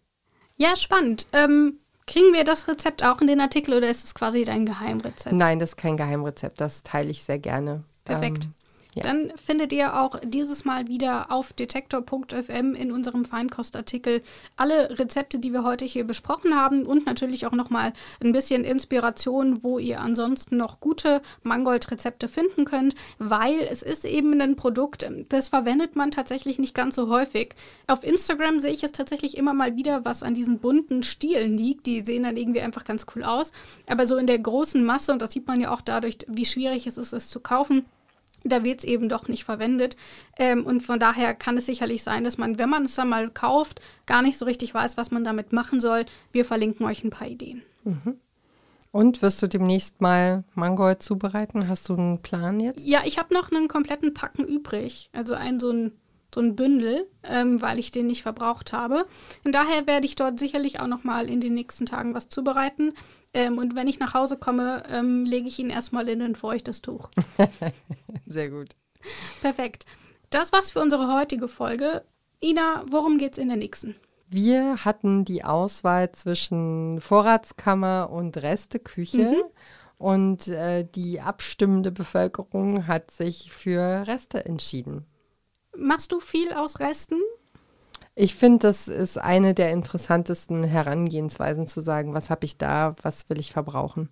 Ja, 0.58 0.76
spannend. 0.76 1.28
Ähm, 1.32 1.80
Kriegen 2.08 2.34
wir 2.34 2.46
das 2.46 2.70
Rezept 2.70 3.04
auch 3.04 3.20
in 3.20 3.28
den 3.28 3.42
Artikel 3.42 3.74
oder 3.74 3.90
ist 3.90 4.06
es 4.06 4.16
quasi 4.16 4.46
dein 4.46 4.66
Geheimrezept? 4.66 5.36
Nein, 5.36 5.60
das 5.60 5.72
ist 5.72 5.76
kein 5.76 5.98
Geheimrezept. 5.98 6.62
Das 6.62 6.82
teile 6.82 7.12
ich 7.12 7.22
sehr 7.22 7.38
gerne. 7.38 7.84
Perfekt. 8.06 8.46
Ähm, 8.46 8.54
ja. 8.98 9.04
Dann 9.04 9.32
findet 9.36 9.72
ihr 9.72 10.00
auch 10.00 10.20
dieses 10.24 10.66
Mal 10.66 10.88
wieder 10.88 11.32
auf 11.32 11.54
detektor.fm 11.54 12.76
in 12.76 12.92
unserem 12.92 13.26
Feinkostartikel 13.26 14.22
alle 14.56 15.00
Rezepte, 15.00 15.40
die 15.40 15.54
wir 15.54 15.64
heute 15.64 15.86
hier 15.86 16.06
besprochen 16.06 16.56
haben 16.56 16.86
und 16.86 17.06
natürlich 17.06 17.46
auch 17.46 17.52
nochmal 17.52 17.94
ein 18.24 18.32
bisschen 18.32 18.64
Inspiration, 18.64 19.64
wo 19.64 19.80
ihr 19.80 20.02
ansonsten 20.02 20.58
noch 20.58 20.80
gute 20.80 21.22
Mangold-Rezepte 21.44 22.28
finden 22.28 22.66
könnt, 22.66 22.96
weil 23.20 23.60
es 23.70 23.84
ist 23.84 24.06
eben 24.06 24.40
ein 24.42 24.56
Produkt, 24.56 25.10
das 25.30 25.50
verwendet 25.50 25.96
man 25.96 26.12
tatsächlich 26.12 26.60
nicht 26.60 26.74
ganz 26.74 26.96
so 26.96 27.10
häufig. 27.10 27.56
Auf 27.88 28.04
Instagram 28.04 28.60
sehe 28.60 28.74
ich 28.74 28.84
es 28.84 28.92
tatsächlich 28.92 29.38
immer 29.38 29.54
mal 29.54 29.76
wieder, 29.76 30.06
was 30.06 30.24
an 30.24 30.34
diesen 30.34 30.60
bunten 30.60 31.04
Stielen 31.04 31.58
liegt. 31.58 31.86
Die 31.86 32.02
sehen 32.02 32.24
dann 32.24 32.38
irgendwie 32.38 32.62
einfach 32.62 32.84
ganz 32.84 33.06
cool 33.16 33.24
aus. 33.24 33.52
Aber 33.88 34.08
so 34.08 34.18
in 34.18 34.28
der 34.28 34.40
großen 34.40 34.84
Masse, 34.84 35.12
und 35.12 35.22
das 35.22 35.34
sieht 35.34 35.48
man 35.48 35.62
ja 35.62 35.72
auch 35.72 35.82
dadurch, 35.82 36.18
wie 36.28 36.46
schwierig 36.46 36.88
es 36.88 36.98
ist, 36.98 37.14
es 37.14 37.30
zu 37.30 37.40
kaufen, 37.40 37.86
da 38.44 38.64
wird 38.64 38.80
es 38.80 38.86
eben 38.86 39.10
doch 39.10 39.28
nicht 39.28 39.44
verwendet. 39.44 39.98
Ähm, 40.38 40.66
und 40.66 40.82
von 40.82 41.00
daher 41.00 41.34
kann 41.34 41.58
es 41.58 41.66
sicherlich 41.66 42.04
sein, 42.04 42.24
dass 42.24 42.38
man, 42.38 42.58
wenn 42.60 42.70
man 42.70 42.86
es 42.86 42.96
dann 42.96 43.10
mal 43.10 43.30
kauft, 43.30 43.82
gar 44.06 44.22
nicht 44.22 44.38
so 44.38 44.46
richtig 44.46 44.74
weiß, 44.74 44.98
was 44.98 45.12
man 45.12 45.24
damit 45.24 45.54
machen 45.54 45.80
soll. 45.80 46.06
Wir 46.32 46.46
verlinken 46.46 46.86
euch 46.86 47.04
ein 47.04 47.10
paar 47.10 47.28
Ideen. 47.28 47.64
Mhm. 47.84 48.20
Und 48.92 49.22
wirst 49.22 49.42
du 49.42 49.48
demnächst 49.48 50.02
mal 50.02 50.44
Mangold 50.56 51.04
zubereiten? 51.04 51.68
Hast 51.68 51.90
du 51.90 51.96
einen 51.96 52.22
Plan 52.22 52.60
jetzt? 52.60 52.86
Ja, 52.86 53.02
ich 53.06 53.20
habe 53.20 53.34
noch 53.34 53.52
einen 53.52 53.68
kompletten 53.68 54.14
Packen 54.14 54.46
übrig. 54.46 55.10
Also 55.14 55.36
ein 55.36 55.60
so 55.60 55.72
ein 55.72 55.92
so 56.38 56.44
ein 56.44 56.56
Bündel, 56.56 57.08
ähm, 57.24 57.64
weil 57.64 57.80
ich 57.80 57.90
den 57.90 58.06
nicht 58.06 58.22
verbraucht 58.22 58.72
habe. 58.72 59.08
Und 59.44 59.54
daher 59.54 59.88
werde 59.88 60.06
ich 60.06 60.16
dort 60.16 60.38
sicherlich 60.38 60.80
auch 60.80 60.86
noch 60.86 61.04
mal 61.04 61.32
in 61.32 61.42
den 61.42 61.56
nächsten 61.56 61.88
Tagen 61.88 62.14
was 62.14 62.30
zubereiten. 62.30 62.94
Ähm, 63.34 63.58
und 63.58 63.74
wenn 63.74 63.88
ich 63.88 63.98
nach 63.98 64.14
Hause 64.14 64.38
komme, 64.38 64.84
ähm, 64.88 65.26
lege 65.26 65.48
ich 65.48 65.58
ihn 65.58 65.72
erstmal 65.72 66.08
in 66.08 66.22
ein 66.22 66.36
feuchtes 66.36 66.84
Tuch. 66.84 67.10
Sehr 68.28 68.52
gut. 68.52 68.76
Perfekt. 69.42 69.88
Das 70.30 70.54
war's 70.54 70.70
für 70.70 70.80
unsere 70.80 71.12
heutige 71.12 71.48
Folge. 71.48 72.04
Ina, 72.40 72.86
worum 72.88 73.18
geht's 73.18 73.40
in 73.40 73.48
der 73.48 73.58
nächsten? 73.58 73.96
Wir 74.30 74.86
hatten 74.86 75.26
die 75.26 75.44
Auswahl 75.44 76.12
zwischen 76.12 77.02
Vorratskammer 77.02 78.12
und 78.12 78.38
Resteküche. 78.38 79.32
Mhm. 79.32 79.44
Und 79.98 80.48
äh, 80.50 80.86
die 80.88 81.20
abstimmende 81.20 81.92
Bevölkerung 81.92 82.86
hat 82.86 83.10
sich 83.10 83.52
für 83.52 84.06
Reste 84.06 84.46
entschieden. 84.46 85.08
Machst 85.78 86.12
du 86.12 86.20
viel 86.20 86.54
aus 86.54 86.80
Resten? 86.80 87.16
Ich 88.20 88.34
finde, 88.34 88.68
das 88.68 88.88
ist 88.88 89.20
eine 89.20 89.54
der 89.54 89.72
interessantesten 89.72 90.64
Herangehensweisen 90.64 91.68
zu 91.68 91.82
sagen, 91.82 92.16
was 92.16 92.32
habe 92.32 92.46
ich 92.46 92.58
da, 92.58 92.96
was 93.04 93.30
will 93.30 93.40
ich 93.40 93.52
verbrauchen. 93.52 94.10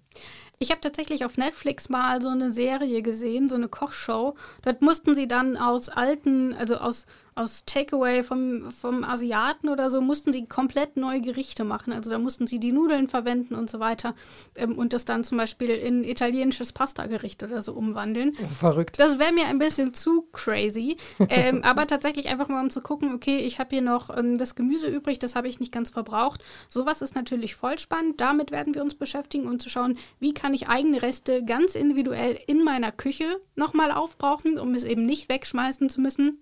Ich 0.59 0.69
habe 0.69 0.79
tatsächlich 0.79 1.25
auf 1.25 1.37
Netflix 1.37 1.89
mal 1.89 2.21
so 2.21 2.29
eine 2.29 2.51
Serie 2.51 3.01
gesehen, 3.01 3.49
so 3.49 3.55
eine 3.55 3.67
Kochshow. 3.67 4.35
Dort 4.61 4.83
mussten 4.83 5.15
sie 5.15 5.27
dann 5.27 5.57
aus 5.57 5.89
alten, 5.89 6.53
also 6.53 6.75
aus 6.75 7.07
aus 7.35 7.65
Takeaway 7.65 8.23
vom, 8.23 8.71
vom 8.71 9.03
Asiaten 9.03 9.67
oder 9.67 9.89
so, 9.89 9.99
mussten 9.99 10.31
sie 10.31 10.45
komplett 10.45 10.95
neue 10.95 11.19
Gerichte 11.19 11.65
machen. 11.65 11.91
Also 11.91 12.09
da 12.09 12.17
mussten 12.17 12.47
sie 12.47 12.59
die 12.59 12.71
Nudeln 12.71 13.09
verwenden 13.09 13.55
und 13.55 13.69
so 13.69 13.81
weiter 13.81 14.15
ähm, 14.55 14.77
und 14.77 14.93
das 14.93 15.03
dann 15.03 15.25
zum 15.25 15.37
Beispiel 15.37 15.71
in 15.71 16.05
italienisches 16.05 16.71
Pasta-Gericht 16.71 17.43
oder 17.43 17.61
so 17.61 17.73
umwandeln. 17.73 18.31
Oh, 18.41 18.47
verrückt. 18.47 18.99
Das 18.99 19.19
wäre 19.19 19.33
mir 19.33 19.47
ein 19.47 19.59
bisschen 19.59 19.93
zu 19.93 20.23
crazy. 20.31 20.95
ähm, 21.29 21.61
aber 21.63 21.87
tatsächlich 21.87 22.29
einfach 22.29 22.47
mal 22.47 22.61
um 22.61 22.69
zu 22.69 22.79
gucken, 22.79 23.13
okay, 23.13 23.37
ich 23.39 23.59
habe 23.59 23.71
hier 23.71 23.81
noch 23.81 24.15
ähm, 24.15 24.37
das 24.37 24.55
Gemüse 24.55 24.87
übrig, 24.87 25.19
das 25.19 25.35
habe 25.35 25.49
ich 25.49 25.59
nicht 25.59 25.73
ganz 25.73 25.89
verbraucht. 25.89 26.41
Sowas 26.69 27.01
ist 27.01 27.15
natürlich 27.15 27.55
voll 27.55 27.79
spannend. 27.79 28.21
Damit 28.21 28.51
werden 28.51 28.73
wir 28.73 28.81
uns 28.81 28.95
beschäftigen 28.95 29.47
und 29.47 29.61
zu 29.61 29.69
schauen, 29.69 29.97
wie 30.21 30.33
kann 30.33 30.53
ich 30.53 30.69
eigene 30.69 31.01
Reste 31.01 31.43
ganz 31.43 31.75
individuell 31.75 32.39
in 32.47 32.63
meiner 32.63 32.93
Küche 32.93 33.41
nochmal 33.55 33.91
aufbrauchen, 33.91 34.57
um 34.57 34.73
es 34.73 34.85
eben 34.85 35.03
nicht 35.03 35.27
wegschmeißen 35.27 35.89
zu 35.89 35.99
müssen. 35.99 36.39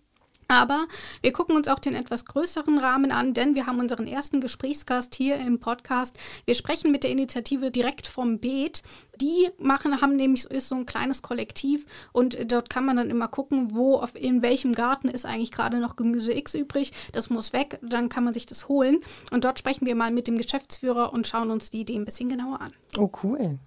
Aber 0.47 0.87
wir 1.21 1.31
gucken 1.31 1.55
uns 1.55 1.67
auch 1.67 1.79
den 1.79 1.95
etwas 1.95 2.25
größeren 2.25 2.77
Rahmen 2.77 3.11
an, 3.11 3.33
denn 3.33 3.55
wir 3.55 3.65
haben 3.65 3.79
unseren 3.79 4.07
ersten 4.07 4.41
Gesprächsgast 4.41 5.15
hier 5.15 5.37
im 5.37 5.59
Podcast. 5.59 6.17
Wir 6.45 6.55
sprechen 6.55 6.91
mit 6.91 7.03
der 7.03 7.11
Initiative 7.11 7.71
direkt 7.71 8.07
vom 8.07 8.39
Beet. 8.39 8.83
Die 9.21 9.49
machen, 9.59 10.01
haben 10.01 10.15
nämlich 10.15 10.45
ist 10.45 10.69
so 10.69 10.75
ein 10.75 10.85
kleines 10.85 11.21
Kollektiv 11.21 11.85
und 12.11 12.51
dort 12.51 12.69
kann 12.69 12.85
man 12.85 12.95
dann 12.95 13.09
immer 13.09 13.27
gucken, 13.27 13.75
wo 13.75 13.97
auf 13.97 14.15
in 14.15 14.41
welchem 14.41 14.73
Garten 14.73 15.07
ist 15.07 15.25
eigentlich 15.25 15.51
gerade 15.51 15.79
noch 15.79 15.95
Gemüse 15.95 16.33
X 16.33 16.55
übrig. 16.55 16.91
Das 17.11 17.29
muss 17.29 17.53
weg, 17.53 17.79
dann 17.81 18.09
kann 18.09 18.23
man 18.23 18.33
sich 18.33 18.45
das 18.45 18.67
holen. 18.67 18.99
Und 19.31 19.45
dort 19.45 19.59
sprechen 19.59 19.85
wir 19.85 19.95
mal 19.95 20.11
mit 20.11 20.27
dem 20.27 20.37
Geschäftsführer 20.37 21.13
und 21.13 21.27
schauen 21.27 21.51
uns 21.51 21.69
die 21.69 21.81
Idee 21.81 21.95
ein 21.95 22.05
bisschen 22.05 22.29
genauer 22.29 22.61
an. 22.61 22.71
Oh 22.97 23.11
cool, 23.23 23.59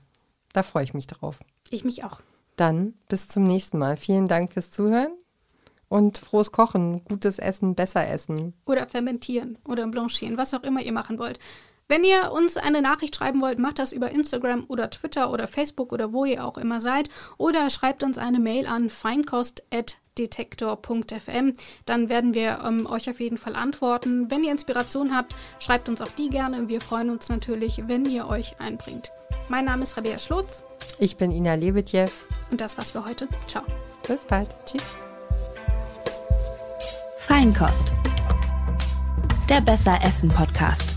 da 0.52 0.62
freue 0.62 0.84
ich 0.84 0.94
mich 0.94 1.06
drauf. 1.06 1.38
Ich 1.70 1.84
mich 1.84 2.04
auch. 2.04 2.20
Dann 2.56 2.94
bis 3.08 3.28
zum 3.28 3.42
nächsten 3.42 3.78
Mal. 3.78 3.96
Vielen 3.96 4.26
Dank 4.26 4.52
fürs 4.52 4.70
Zuhören 4.70 5.12
und 5.88 6.18
frohes 6.18 6.52
Kochen, 6.52 7.04
gutes 7.04 7.38
Essen, 7.38 7.74
besser 7.74 8.06
essen. 8.08 8.54
Oder 8.66 8.86
fermentieren 8.86 9.58
oder 9.68 9.86
blanchieren, 9.86 10.36
was 10.36 10.54
auch 10.54 10.62
immer 10.62 10.82
ihr 10.82 10.92
machen 10.92 11.18
wollt. 11.18 11.38
Wenn 11.88 12.02
ihr 12.02 12.32
uns 12.32 12.56
eine 12.56 12.82
Nachricht 12.82 13.14
schreiben 13.14 13.40
wollt, 13.40 13.60
macht 13.60 13.78
das 13.78 13.92
über 13.92 14.10
Instagram 14.10 14.64
oder 14.66 14.90
Twitter 14.90 15.30
oder 15.30 15.46
Facebook 15.46 15.92
oder 15.92 16.12
wo 16.12 16.24
ihr 16.24 16.44
auch 16.44 16.58
immer 16.58 16.80
seid. 16.80 17.08
Oder 17.38 17.70
schreibt 17.70 18.02
uns 18.02 18.18
eine 18.18 18.40
Mail 18.40 18.66
an 18.66 18.90
feinkost.detektor.fm. 18.90 21.52
Dann 21.84 22.08
werden 22.08 22.34
wir 22.34 22.58
ähm, 22.64 22.86
euch 22.86 23.08
auf 23.08 23.20
jeden 23.20 23.38
Fall 23.38 23.54
antworten. 23.54 24.32
Wenn 24.32 24.42
ihr 24.42 24.50
Inspiration 24.50 25.14
habt, 25.14 25.36
schreibt 25.60 25.88
uns 25.88 26.02
auch 26.02 26.10
die 26.18 26.28
gerne. 26.28 26.66
Wir 26.66 26.80
freuen 26.80 27.10
uns 27.10 27.28
natürlich, 27.28 27.84
wenn 27.86 28.04
ihr 28.04 28.26
euch 28.26 28.58
einbringt. 28.58 29.12
Mein 29.48 29.66
Name 29.66 29.84
ist 29.84 29.96
Rabea 29.96 30.18
Schlotz. 30.18 30.64
Ich 30.98 31.16
bin 31.16 31.30
Ina 31.30 31.54
Lebetjew. 31.54 32.08
Und 32.50 32.60
das 32.60 32.76
war's 32.76 32.90
für 32.90 33.04
heute. 33.04 33.28
Ciao. 33.46 33.62
Bis 34.08 34.24
bald. 34.24 34.48
Tschüss. 34.66 35.05
Feinkost. 37.26 37.92
Der 39.48 39.60
Besser 39.60 39.98
Essen 40.04 40.28
Podcast. 40.28 40.95